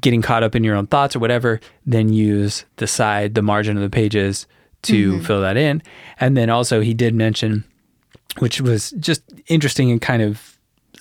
[0.00, 3.76] getting caught up in your own thoughts or whatever, then use the side, the margin
[3.76, 4.46] of the pages
[4.82, 5.82] to fill that in.
[6.18, 7.64] And then also he did mention,
[8.38, 10.58] which was just interesting and kind of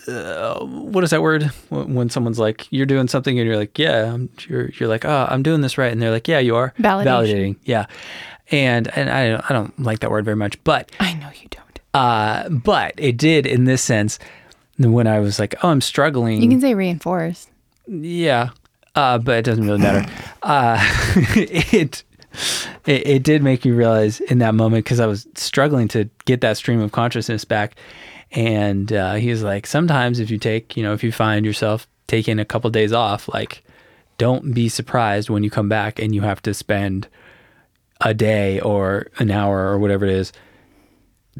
[0.07, 4.11] uh, what is that word when someone's like you're doing something and you're like yeah
[4.13, 6.73] I'm, you're you're like oh I'm doing this right and they're like yeah you are
[6.79, 7.05] Validation.
[7.05, 7.85] validating yeah
[8.49, 11.47] and and I don't, I don't like that word very much but I know you
[11.49, 11.79] don't.
[11.93, 14.17] uh but it did in this sense
[14.79, 17.49] when I was like oh I'm struggling You can say reinforced.
[17.87, 18.49] yeah,
[18.95, 20.09] uh, but it doesn't really matter.
[20.41, 20.77] Uh,
[21.35, 22.03] it,
[22.85, 26.41] it it did make me realize in that moment because I was struggling to get
[26.41, 27.75] that stream of consciousness back,
[28.31, 31.87] and uh, he was like, sometimes if you take, you know, if you find yourself
[32.07, 33.63] taking a couple days off, like,
[34.17, 37.07] don't be surprised when you come back and you have to spend
[38.01, 40.31] a day or an hour or whatever it is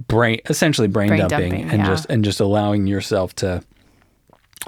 [0.07, 1.88] brain essentially brain, Brain dumping, dumping, and yeah.
[1.88, 3.63] just and just allowing yourself to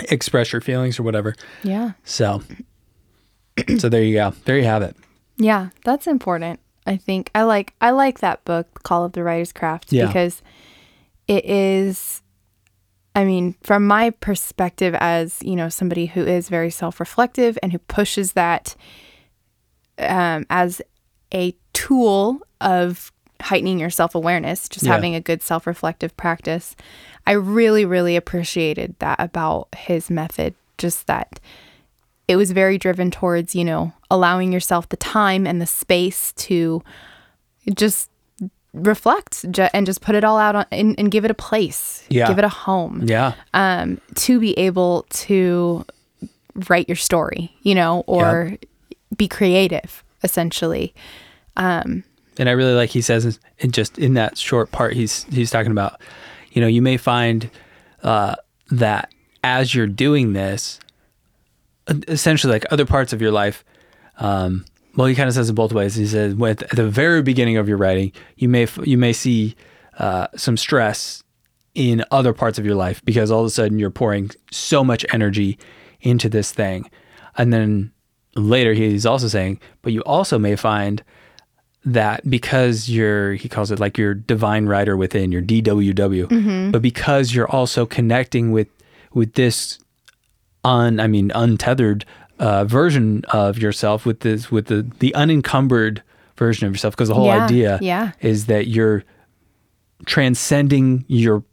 [0.09, 1.91] express your feelings or whatever Yeah.
[2.03, 2.41] so,
[3.77, 4.33] so there you go.
[4.45, 4.95] There you have it.
[5.43, 6.59] Yeah, that's important.
[6.85, 10.07] I think I like I like that book, Call of the Writer's Craft, Yeah.
[10.07, 10.41] because
[11.27, 12.21] it is
[13.13, 17.77] I mean, from my perspective as, you know, somebody who is very self-reflective and who
[17.79, 18.73] pushes that
[19.99, 20.81] um, as
[21.33, 24.93] a tool of heightening your self-awareness, just Yeah.
[24.93, 26.75] having a good self-reflective practice.
[27.27, 31.39] I really really appreciated that about his method, just that
[32.31, 36.81] it was very driven towards, you know, allowing yourself the time and the space to
[37.75, 38.09] just
[38.73, 42.27] reflect and just put it all out on, and, and give it a place, Yeah.
[42.27, 43.33] give it a home, Yeah.
[43.53, 45.85] um, to be able to
[46.69, 48.57] write your story, you know, or
[49.17, 50.93] be creative, essentially.
[51.57, 52.03] and
[52.39, 55.99] I really like he says and just in that short part he's he's talking about
[56.53, 57.49] you know you may find
[58.03, 58.35] uh,
[58.71, 59.11] that
[59.43, 60.79] as you're doing this
[62.07, 63.63] essentially like other parts of your life
[64.17, 65.95] um, well he kind of says it both ways.
[65.95, 69.55] He says with at the very beginning of your writing you may you may see
[69.97, 71.23] uh, some stress
[71.73, 75.05] in other parts of your life because all of a sudden you're pouring so much
[75.13, 75.57] energy
[76.01, 76.89] into this thing.
[77.37, 77.91] And then
[78.35, 81.03] later he's also saying but you also may find
[81.83, 87.33] that because you're he calls it like your divine writer within your DWW but because
[87.33, 88.67] you're also connecting with
[89.13, 89.79] with this
[90.63, 92.05] un I mean untethered
[92.39, 96.01] uh, version of yourself with this with the the unencumbered
[96.37, 98.11] version of yourself because the whole Yeah, idea yeah.
[98.21, 99.03] is that you're
[100.05, 101.43] transcending your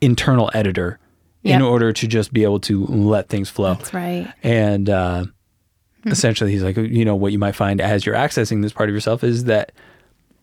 [0.00, 0.98] internal editor
[1.42, 4.32] in order to just be able to let things flow That's right.
[4.42, 5.26] and uh,
[6.04, 8.94] essentially, he's like, you know, what you might find as you're accessing this part of
[8.94, 9.70] yourself is that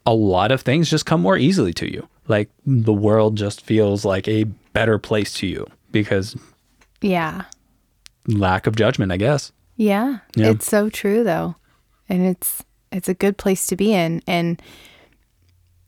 [0.06, 2.08] a lot of things just come more easily to you.
[2.30, 6.38] Like the world just feels like a better place to you because
[7.02, 7.44] Yeah.
[8.28, 9.52] Lack of judgment, I guess.
[9.76, 10.50] Yeah, Yeah.
[10.52, 11.56] it's so true though,
[12.10, 14.22] and it's it's a good place to be in.
[14.28, 14.62] And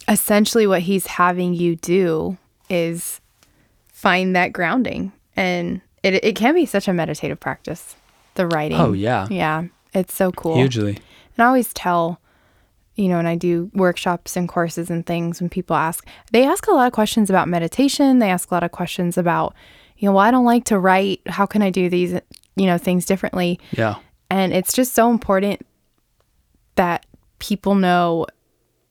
[0.08, 2.38] essentially, what he's having you do
[2.70, 3.22] is
[3.88, 7.96] find that grounding, and it it can be such a meditative practice.
[8.36, 8.78] The writing.
[8.80, 9.28] Oh, yeah.
[9.30, 10.56] yeah, it's so cool.
[10.56, 10.98] Hugely.
[11.38, 12.20] And I always tell,
[12.96, 16.68] you know, and I do workshops and courses and things, when people ask, they ask
[16.68, 18.20] a lot of questions about meditation.
[18.20, 19.54] They ask a lot of questions about,
[19.98, 21.22] you know, well, I don't like to write.
[21.28, 22.14] How can I do these,
[22.56, 23.60] you know, things differently?
[23.72, 23.96] Yeah.
[24.30, 25.66] And it's just so important
[26.76, 27.06] that
[27.40, 28.26] people know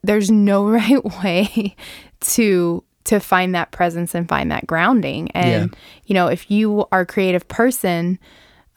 [0.03, 1.75] there's no right way
[2.21, 5.29] to to find that presence and find that grounding.
[5.31, 5.77] And Yeah.
[6.07, 8.17] you know, if you are a creative person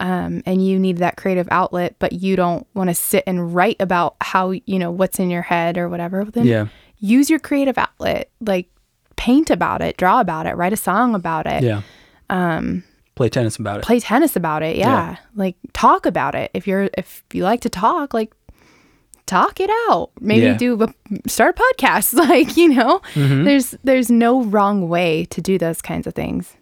[0.01, 3.77] um, and you need that creative outlet, but you don't want to sit and write
[3.81, 6.67] about how you know what's in your head or whatever, then Yeah.
[6.99, 8.31] use your creative outlet.
[8.43, 8.69] Like
[9.17, 11.81] paint about it, draw about it, write a song about it Yeah.
[12.31, 13.85] Um, play tennis about it.
[13.85, 14.77] play tennis about it.
[14.77, 14.87] Yeah.
[15.11, 15.17] Yeah.
[15.35, 16.51] Like talk about it.
[16.55, 18.33] If you're if you like to talk, like
[19.27, 20.11] talk it out.
[20.21, 20.57] Maybe Yeah.
[20.57, 20.89] do a,
[21.29, 22.15] start a podcast.
[22.29, 23.45] Like, you know, Mm-hmm.
[23.45, 26.57] there's there's no wrong way to do those kinds of things.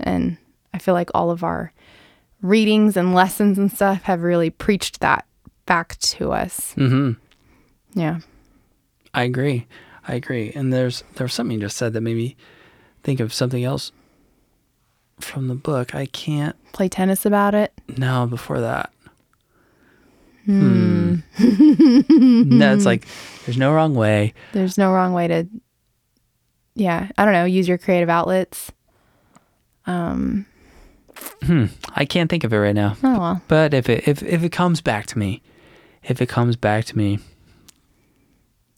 [0.00, 0.36] And
[0.72, 1.72] I feel like all of our
[2.42, 5.26] readings and lessons and stuff have really preached that
[5.66, 6.72] back to us.
[6.74, 7.12] hmm
[7.94, 8.20] Yeah.
[9.12, 9.66] I agree.
[10.08, 10.52] I agree.
[10.54, 12.36] And there's there was something you just said that made me
[13.02, 13.92] think of something else
[15.20, 15.94] from the book.
[15.94, 16.56] I can't.
[16.72, 17.72] Play tennis about it.
[17.96, 18.92] No, before that.
[20.46, 21.16] Hmm.
[21.38, 23.06] no, it's like
[23.44, 24.34] there's no wrong way.
[24.52, 25.46] There's no wrong way to
[26.74, 28.72] yeah, I don't know, use your creative outlets.
[29.86, 30.46] Um
[31.96, 32.96] I can't think of it right now.
[33.02, 33.42] oh well.
[33.48, 35.42] But if it if if it comes back to me,
[36.02, 37.18] if it comes back to me,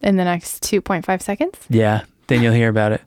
[0.00, 1.58] in the next 2.5 seconds.
[1.68, 3.02] yeah, then you'll hear about it.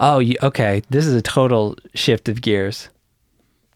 [0.00, 0.82] Oh, you, okay.
[0.90, 2.88] This is a total shift of gears.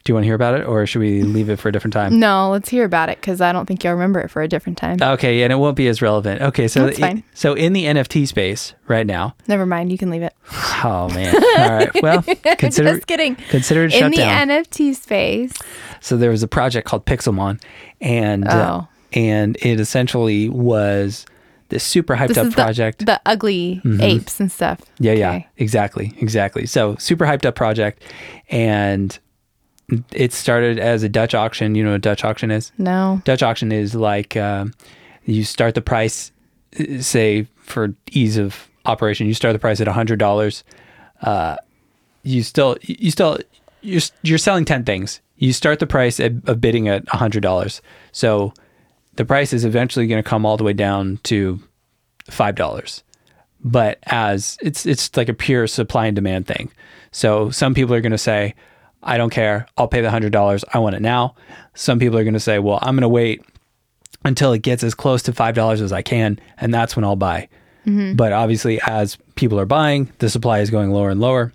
[0.04, 1.92] Do you want to hear about it, or should we leave it for a different
[1.92, 2.20] time?
[2.20, 4.78] No, let's hear about it because I don't think you'll remember it for a different
[4.78, 4.98] time.
[5.02, 6.42] Okay, and it won't be as relevant.
[6.42, 7.24] Okay, so That's fine.
[7.34, 9.34] so in the NFT space right now.
[9.48, 10.32] Never mind, you can leave it.
[10.84, 11.34] Oh man.
[11.34, 12.02] All right.
[12.02, 12.22] Well,
[12.58, 13.34] consider Just kidding.
[13.34, 14.48] consider it In the down.
[14.48, 15.52] NFT space.
[16.00, 17.60] so there was a project called Pixelmon,
[18.00, 18.88] and uh, Oh.
[19.14, 21.24] and it essentially was
[21.68, 23.00] this super hyped This up project.
[23.00, 24.80] the, the ugly apes and stuff.
[24.98, 26.66] Yeah, yeah, exactly, exactly.
[26.66, 28.02] So super hyped up project,
[28.50, 29.18] and
[30.12, 31.74] it started as a Dutch auction.
[31.74, 32.72] You know what a Dutch auction is?
[32.78, 33.20] No.
[33.24, 34.74] Dutch auction is like um,
[35.24, 36.32] you start the price,
[36.80, 40.64] uh, say for ease of operation, you start the price at hundred dollars.
[41.22, 41.56] Uh,
[42.22, 43.38] you still, you still,
[43.82, 45.20] you're you're selling ten things.
[45.38, 47.80] You start the price at, of bidding at hundred dollars.
[48.12, 48.52] So
[49.16, 51.60] the price is eventually going to come all the way down to
[52.30, 53.02] five dollars.
[53.64, 56.70] But as it's it's like a pure supply and demand thing.
[57.10, 58.54] So some people are going to say,
[59.02, 59.66] "I don't care.
[59.76, 60.64] I'll pay the hundred dollars.
[60.72, 61.34] I want it now."
[61.74, 63.42] Some people are going to say, "Well, I'm going to wait
[64.26, 66.38] until it gets as close to $5 as I can.
[66.58, 67.48] And that's when I'll buy.
[67.86, 68.16] Mm-hmm.
[68.16, 71.52] But obviously, as people are buying, the supply is going lower and lower.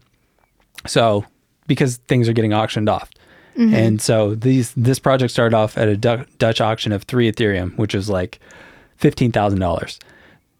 [0.88, 1.26] So,
[1.68, 3.12] because things are getting auctioned off.
[3.58, 7.78] And so these this project started off at a Du- Dutch auction of three Ethereum,
[7.78, 8.40] which is like
[8.98, 10.00] fifteen thousand dollars.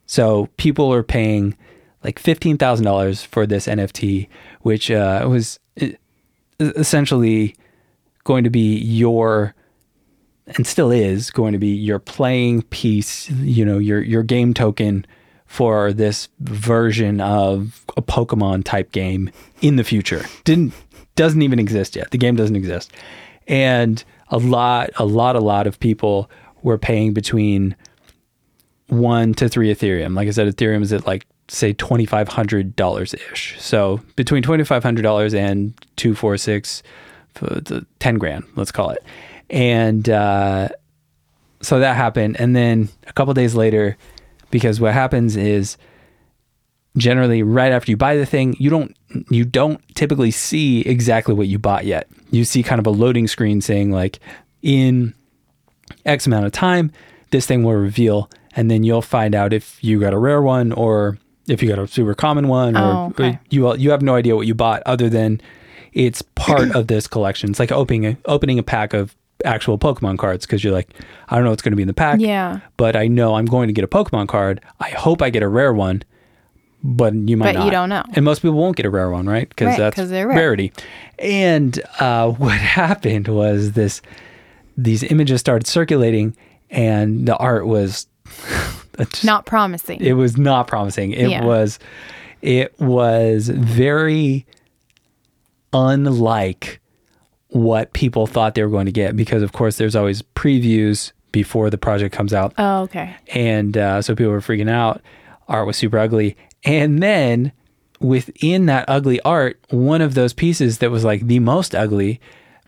[0.06, 1.56] So people are paying
[2.04, 4.28] like fifteen thousand dollars for this NFT,
[4.62, 5.88] which uh, was uh,
[6.60, 7.56] essentially
[8.24, 9.56] going to be your
[10.48, 15.06] and still is going to be your playing piece, you know, your your game token
[15.46, 19.30] for this version of a Pokemon type game
[19.62, 20.26] in the future.
[20.44, 20.74] Didn't
[21.16, 22.12] doesn't even exist yet.
[22.12, 22.92] The game doesn't exist.
[23.48, 26.30] And a lot a lot a lot of people
[26.64, 27.76] were paying between
[28.88, 30.16] 1 to 3 Ethereum.
[30.16, 33.56] Like I said Ethereum is at like say $2500 ish.
[33.60, 36.84] So between $2500 and 246
[37.34, 39.04] for the 10 grand, let's call it.
[39.50, 40.70] And uh,
[41.62, 42.40] so that happened.
[42.40, 43.98] And then a couple days later,
[44.50, 45.78] because what happens is
[46.98, 48.96] generally right after you buy the thing, you don't
[49.30, 52.08] you don't typically see exactly what you bought yet.
[52.32, 54.20] You see kind of a loading screen saying like
[54.62, 55.14] in
[56.06, 56.92] X amount of time,
[57.32, 60.72] this thing will reveal, and then you'll find out if you got a rare one
[60.72, 63.40] or if you got a super common one, or Oh, okay.
[63.50, 65.42] you you have no idea what you bought other than
[65.94, 67.50] it's part of this collection.
[67.50, 70.90] It's like opening a, opening a pack of actual Pokemon cards because you're like,
[71.28, 72.60] I don't know what's going to be in the pack, Yeah.
[72.78, 74.62] but I know I'm going to get a Pokemon card.
[74.80, 76.04] I hope I get a rare one,
[76.84, 77.66] but you might But not.
[77.66, 78.04] you don't know.
[78.14, 79.48] And most people won't get a rare one, right?
[79.48, 80.38] Because Right, that's they're rare.
[80.38, 80.72] rarity.
[81.20, 84.02] And uh, what happened was this:
[84.78, 86.36] these images started circulating,
[86.70, 88.08] and the art was
[88.98, 90.02] just- Not promising.
[90.02, 91.12] it was not promising.
[91.12, 91.44] It Yeah.
[91.46, 91.78] was
[92.42, 94.46] it was very
[95.74, 96.80] unlike
[97.50, 101.70] what people thought they were going to get because of course there's always previews before
[101.70, 103.16] the project comes out oh, okay.
[103.34, 105.02] and uh, so people were freaking out
[105.48, 107.52] art was super ugly and then
[108.00, 112.20] within that ugly art one of those pieces that was like the most ugly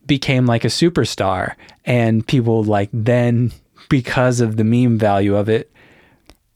[0.06, 3.52] became like a superstar and people like then
[3.90, 5.72] because of the meme value of it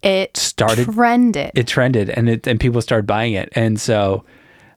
[0.04, 1.52] It Started- trended.
[1.56, 4.24] it trended and it and people started buying it and so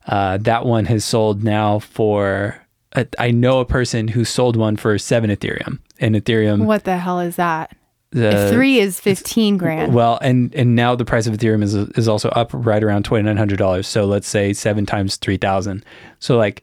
[0.07, 2.57] uh, that one has sold now for
[2.95, 6.97] uh, I know a person who sold one for seven Ethereum and Ethereum what the
[6.97, 7.77] hell is that?
[8.13, 9.95] The if three is fifteen grand.
[9.95, 13.23] well and and now the price of Ethereum is is also up right around twenty
[13.25, 15.85] nine hundred dollars so let's say seven times three thousand
[16.19, 16.63] so like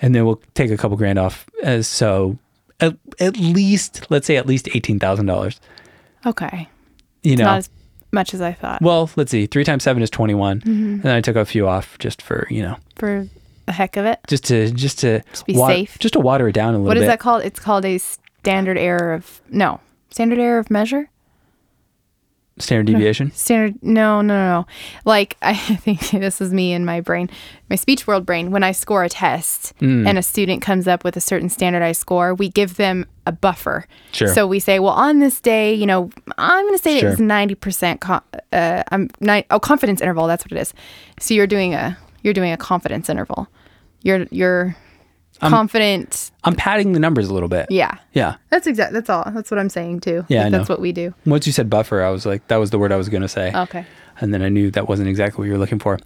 [0.00, 2.38] and then we'll take a couple grand off as so
[2.80, 5.60] at, at least let's say at least eighteen thousand dollars
[6.24, 6.68] okay.
[7.22, 7.70] you know Not as
[8.12, 8.80] much as I thought.
[8.80, 10.70] well let's see three times seven is twenty one Mm-hmm.
[10.94, 13.26] and then I took a few off just for you know For
[13.66, 14.20] the heck of it.
[14.28, 15.98] just to just to be safe.
[15.98, 17.06] just to water it down a little What is bit.
[17.08, 17.42] that called?
[17.44, 19.80] It's called a standard error of no.
[20.10, 21.10] Standard error of measure?
[22.58, 23.30] Standard deviation.
[23.32, 24.66] Standard no, no, no, no.
[25.04, 27.28] Like I think this is me in my brain,
[27.68, 28.50] my speech world brain.
[28.50, 30.08] When I score a test Mm.
[30.08, 33.84] and a student comes up with a certain standardized score, we give them a buffer.
[34.12, 34.28] Sure.
[34.28, 37.10] So we say, well, on this day, you know, I'm going to say Sure.
[37.10, 38.00] it's ninety percent.
[38.00, 38.22] Co-
[38.54, 40.26] uh, I'm ni- oh confidence interval.
[40.26, 40.72] That's what it is.
[41.20, 43.48] So you're doing a you're doing a confidence interval.
[44.02, 44.76] You're you're
[45.40, 46.30] confident.
[46.44, 47.66] I'm padding the numbers a little bit.
[47.70, 47.98] Yeah.
[48.12, 48.36] Yeah.
[48.50, 48.92] That's exact.
[48.92, 49.30] That's all.
[49.32, 50.24] That's what I'm saying too.
[50.28, 51.14] Yeah, Like, that's what we do.
[51.24, 53.28] Once you said buffer, I was like, that was the word I was going to
[53.28, 53.52] say.
[53.54, 53.84] Okay.
[54.20, 55.98] And then I knew that wasn't exactly what you were looking for.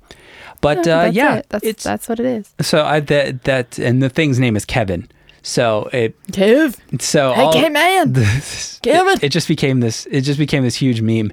[0.61, 1.47] But uh, that's yeah, it.
[1.49, 2.55] That's that's what it is.
[2.61, 5.09] so I that that and the thing's name is Kevin.
[5.43, 6.79] So it Kev.
[7.01, 9.15] so Hey, all, this, Kevin.
[9.15, 10.07] It, it just became this.
[10.11, 11.33] It just became this huge meme,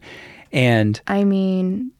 [0.54, 1.92] and I mean,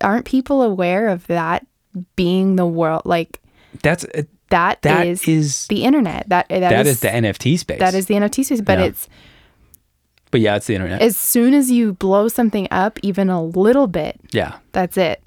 [0.00, 1.66] aren't people aware of that
[2.14, 3.02] being the world?
[3.04, 3.40] Like
[3.82, 4.06] that's
[4.50, 6.28] that that is is the internet.
[6.28, 7.78] That that, that is, is the NFT space.
[7.78, 8.60] that is the NFT space.
[8.60, 8.84] But Yeah.
[8.86, 9.08] it's
[10.30, 11.00] but yeah, it's the internet.
[11.00, 15.22] as soon as you blow something up even a little bit, yeah, that's it.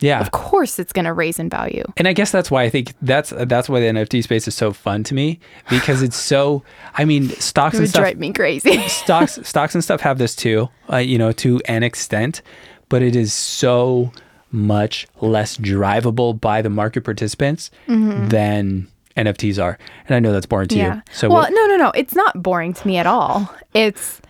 [0.00, 0.20] yeah.
[0.20, 1.84] Of course, it's going to raise in value.
[1.96, 4.72] and I guess that's why I think that's that's why the NFT space is so
[4.74, 6.62] fun to me because it's so.
[6.94, 8.02] I mean, stocks and stuff.
[8.02, 8.86] drive me crazy.
[8.88, 10.68] stocks stocks and stuff have this too.
[10.92, 12.42] Uh, you know, to an extent,
[12.90, 14.12] but it is so
[14.56, 19.78] much less drivable by the market participants than NFTs are.
[20.08, 20.84] And I know that's boring to Mm-hmm.
[20.84, 20.94] yeah.
[20.96, 21.02] you.
[21.12, 21.92] So well, what, no, no, no.
[21.94, 23.52] It's not boring to me at all.
[23.74, 24.20] It's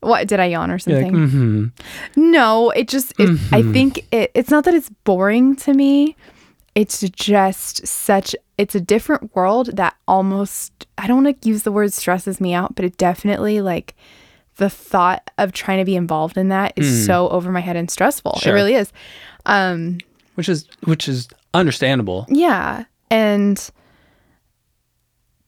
[0.00, 1.28] what did I yawn or you're like, something?
[1.28, 2.30] mm-hmm.
[2.30, 6.16] No, it just it, I think it, it's not that it's boring to me.
[6.74, 11.72] It's just such it's a different world that almost I don't want to use the
[11.72, 13.94] word stresses me out, but it definitely like
[14.60, 17.90] the thought of trying to be involved in that is so over my head and
[17.90, 18.38] stressful.
[18.40, 18.52] Sure.
[18.52, 18.92] It really is.
[19.46, 19.98] Um
[20.36, 22.26] which is which is understandable.
[22.28, 23.70] yeah, and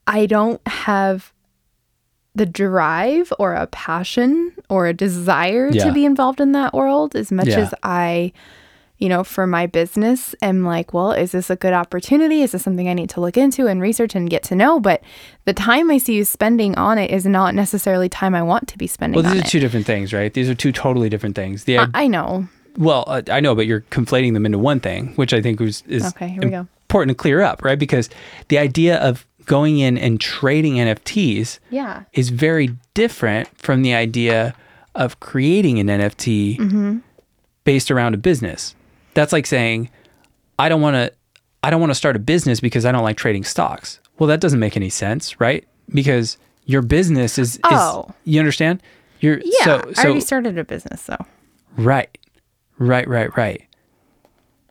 [0.07, 1.31] I don't have
[2.35, 5.85] the drive or a passion or a desire Yeah.
[5.85, 7.59] to be involved in that world as much Yeah.
[7.59, 8.33] as I,
[9.03, 12.41] you know, for my business am like, well, is this a good opportunity?
[12.41, 14.79] Is this something I need to look into and research and get to know?
[14.79, 15.03] But
[15.43, 18.77] the time I see you spending on it is not necessarily time I want to
[18.77, 19.49] be spending Well, these are it.
[19.49, 20.33] two different things, right?
[20.33, 21.65] These are two totally different things.
[21.65, 22.47] The I, I know.
[22.77, 25.83] well, uh, I know, but you're conflating them into one thing, which I think was
[25.87, 26.65] is Okay, here we go.
[26.83, 27.77] important to clear up, right?
[27.77, 28.09] Because
[28.47, 32.03] the idea of going in and trading NFTs Yeah.
[32.13, 34.55] is very different from the idea
[34.95, 36.97] of creating an NFT Mm-hmm.
[37.65, 38.75] based around a business.
[39.13, 39.89] That's like saying,
[40.59, 41.11] I don't want to,
[41.63, 43.99] I don't want to start a business because I don't like trading stocks.
[44.19, 45.65] Well, that doesn't make any sense, right?
[45.89, 48.09] Because your business is, is Oh.
[48.25, 48.81] you understand?
[49.19, 49.63] You're Yeah.
[49.63, 51.15] so I already started a business, so.
[51.77, 52.15] Right.
[52.77, 53.63] Right, right, right.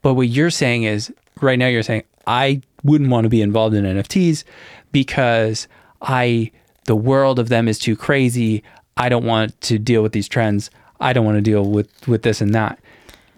[0.02, 3.74] But what you're saying is right now you're saying I wouldn't want to be involved
[3.74, 4.44] in NFTs
[4.90, 5.68] because
[6.02, 6.50] I
[6.86, 8.62] the world of them is too crazy.
[8.96, 10.70] I don't want to deal with these trends.
[11.00, 12.78] I don't want to deal with with this and that.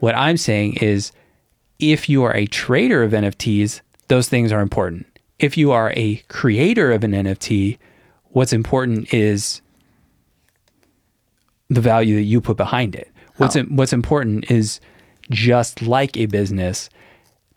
[0.04, 1.12] What I'm saying is
[1.78, 5.06] if you are a trader of NFTs, those things are important.
[5.38, 7.78] If you are a creator of an NFT,
[8.26, 9.62] what's important is
[11.70, 13.10] the value that you put behind it.
[13.38, 13.60] What's Oh.
[13.60, 14.78] im- what's important is
[15.30, 16.90] just like a business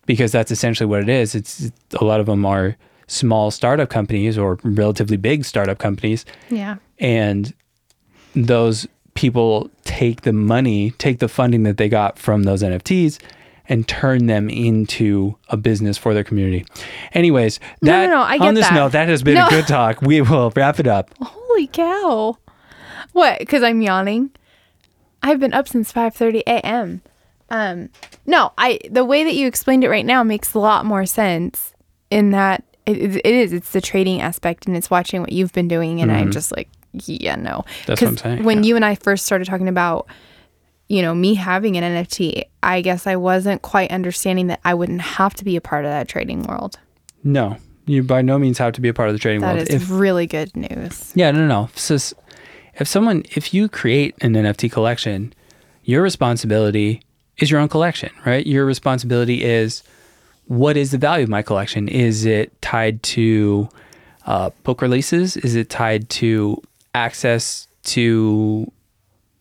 [0.06, 1.36] because that's essentially what it is.
[1.36, 1.70] It's
[2.00, 2.78] a lot of them are
[3.08, 6.78] small startup companies or relatively big startup companies Yeah.
[6.98, 7.54] and
[8.36, 8.88] those
[9.18, 13.20] people take the money, take the funding that they got from those NFTs
[13.68, 16.66] and turn them into a business for their community.
[17.14, 18.76] Anyways, No, that no, no, I on get this that.
[18.76, 19.48] note, that has been No.
[19.48, 20.02] a good talk.
[20.04, 21.10] We will wrap it up.
[21.20, 22.38] Holy cow.
[23.14, 23.40] What?
[23.40, 24.30] Because I'm yawning?
[25.24, 27.02] I've been up since 5:30 a.m.
[27.50, 27.90] Um,
[28.28, 31.74] no, I the way that you explained it right now makes a lot more sense.
[32.12, 35.54] In that it, it it is it's the trading aspect and it's watching what you've
[35.54, 36.70] been doing, and I'm just like,
[37.06, 37.64] yeah, no.
[37.86, 38.68] That's what I'm saying, When yeah.
[38.70, 40.08] you and I first started talking about,
[40.88, 45.02] you know, me having an NFT, I guess I wasn't quite understanding that I wouldn't
[45.02, 46.80] have to be a part of that trading world.
[47.24, 49.68] No, you by no means have to be a part of the trading That world.
[49.68, 51.12] is If really good news.
[51.16, 51.70] Yeah, no, no, no.
[51.76, 51.96] So
[52.76, 55.34] if someone, if you create an NFT collection,
[55.84, 57.02] your responsibility
[57.38, 58.46] is your own collection, right?
[58.46, 59.84] Your responsibility is
[60.46, 61.88] what is the value of my collection?
[61.88, 63.70] Is it tied to
[64.26, 65.38] uh, book releases?
[65.38, 66.62] Is it tied to
[66.98, 68.70] access to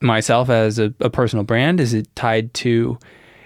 [0.00, 1.80] myself as a, a personal brand?
[1.80, 2.98] Is it tied to?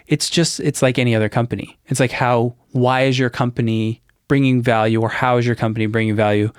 [0.06, 1.78] It's just it's like any other company.
[1.86, 6.16] It's like how why is your company bringing value, or how is your company bringing
[6.16, 6.50] value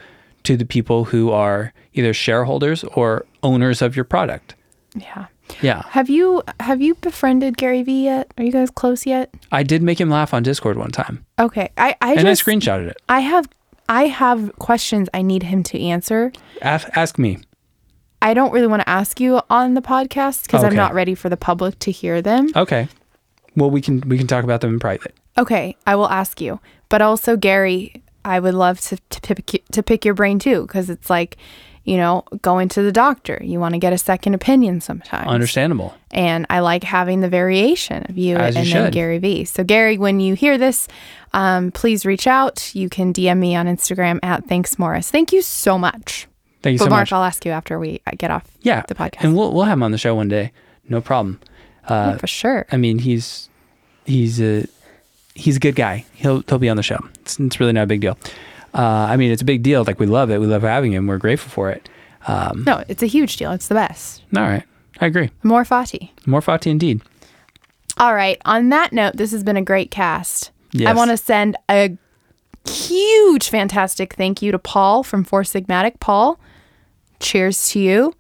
[0.43, 4.56] to the people who are either shareholders or owners of your product?
[4.95, 5.28] Yeah.
[5.62, 8.34] Yeah, Have you have you befriended Gary Vee yet?
[8.38, 9.34] Are you guys close yet?
[9.52, 11.68] I did make him laugh on Discord one time, Okay.
[11.78, 12.97] I I and just I screenshotted it.
[13.10, 13.49] I have
[13.92, 16.32] I have questions I need him to answer.
[16.62, 17.39] Ask, ask me.
[18.22, 21.28] I don't really want to ask you on the podcast because I'm not ready for
[21.28, 22.48] the public to hear them.
[22.56, 22.88] Okay.
[23.58, 25.14] Well, we can we can talk about them in private.
[25.38, 26.62] Okay, I will ask you.
[26.88, 30.89] But also Gary, I would love to to pick to pick your brain too because
[30.89, 31.36] it's like,
[31.84, 33.40] you know, going to the doctor.
[33.44, 35.28] You want to get a second opinion sometimes.
[35.28, 35.94] Understandable.
[36.12, 38.92] and I like having the variation of you As you and then.
[38.92, 39.46] Gary Vee.
[39.46, 40.88] So Gary, when you hear this,
[41.34, 42.76] um, please reach out.
[42.76, 45.10] You can DM me on Instagram at Thanks Morris.
[45.10, 46.28] Thank you so much.
[46.62, 47.14] Thank you but so Mark, much.
[47.14, 49.24] I'll ask you after we get off yeah, the podcast.
[49.24, 50.52] and we'll we'll have him on the show one day.
[50.88, 51.40] No problem.
[51.88, 52.66] Uh, Yeah, for sure.
[52.72, 53.50] I mean, he's
[54.06, 54.68] he's a
[55.34, 56.06] he's a good guy.
[56.14, 57.00] He'll he'll be on the show.
[57.22, 58.18] It's, it's really not a big deal.
[58.74, 59.84] Uh, I mean, it's a big deal.
[59.86, 60.39] Like we love it.
[60.39, 61.07] We love having him.
[61.07, 61.89] We're grateful for it.
[62.28, 63.51] Um, No, it's a huge deal.
[63.51, 64.24] It's the best.
[64.36, 64.63] all right,
[64.99, 65.30] I agree.
[65.43, 66.09] More Fati.
[66.26, 67.01] More Fati indeed.
[67.97, 68.39] All right.
[68.45, 70.51] On that note, this has been a great cast.
[70.72, 70.89] Yes.
[70.89, 71.97] I want to send a
[72.69, 75.99] huge, fantastic thank you to Paul from Four Sigmatic.
[75.99, 76.39] Paul,
[77.19, 78.13] cheers to you.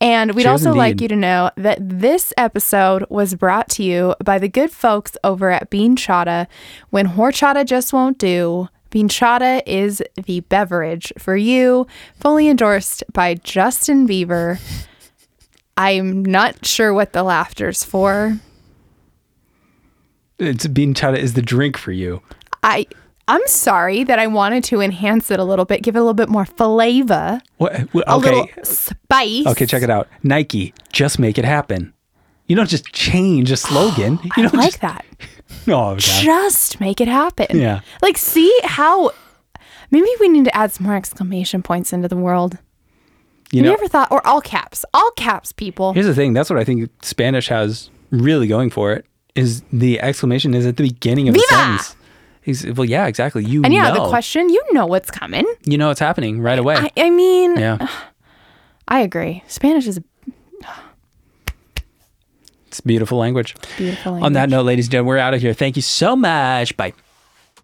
[0.00, 4.16] And we'd Cheers also like you to know that this episode was brought to you
[4.24, 6.48] by the good folks over at Bean Chata.
[6.90, 11.86] When horchata just won't do, Bean Chata is the beverage for you,
[12.20, 14.60] fully endorsed by Justin Bieber.
[15.78, 18.38] I'm not sure what the laughter's for.
[20.38, 22.20] It's bean chata is the drink for you.
[22.62, 22.86] I
[23.28, 26.12] I'm sorry that I wanted to enhance it a little bit, give it a little
[26.12, 27.74] bit more flavor, What?
[27.74, 29.46] Uh, what- a little spice.
[29.46, 30.08] Okay, check it out.
[30.22, 31.94] Nike, just make it happen.
[32.46, 34.18] You don't just change a slogan.
[34.36, 35.06] You don't like just, that.
[35.68, 35.94] Oh.
[35.96, 37.58] Just make it happen.
[37.58, 37.80] Yeah.
[38.02, 39.10] Like, see how
[39.90, 42.58] maybe we need to add some more exclamation points into the world.
[43.52, 45.92] You Have know, you ever thought, or all caps, all caps, people?
[45.92, 46.32] here's the thing.
[46.32, 49.06] That's what I think Spanish has really going for it.
[49.34, 51.96] Is the exclamation is at the beginning of the sentence.
[52.46, 53.44] Ex- Well, yeah, exactly.
[53.44, 54.02] You And yeah, know.
[54.04, 55.46] the question, you know what's coming.
[55.64, 56.74] You know what's happening right away.
[56.76, 57.88] I, I mean, yeah.
[58.88, 59.44] I agree.
[59.46, 60.04] Spanish is a
[62.72, 63.54] It's beautiful language.
[63.76, 64.26] beautiful language.
[64.26, 65.52] On that note, ladies and gentlemen, we're out of here.
[65.52, 66.74] Thank you so much.
[66.74, 66.94] Bye.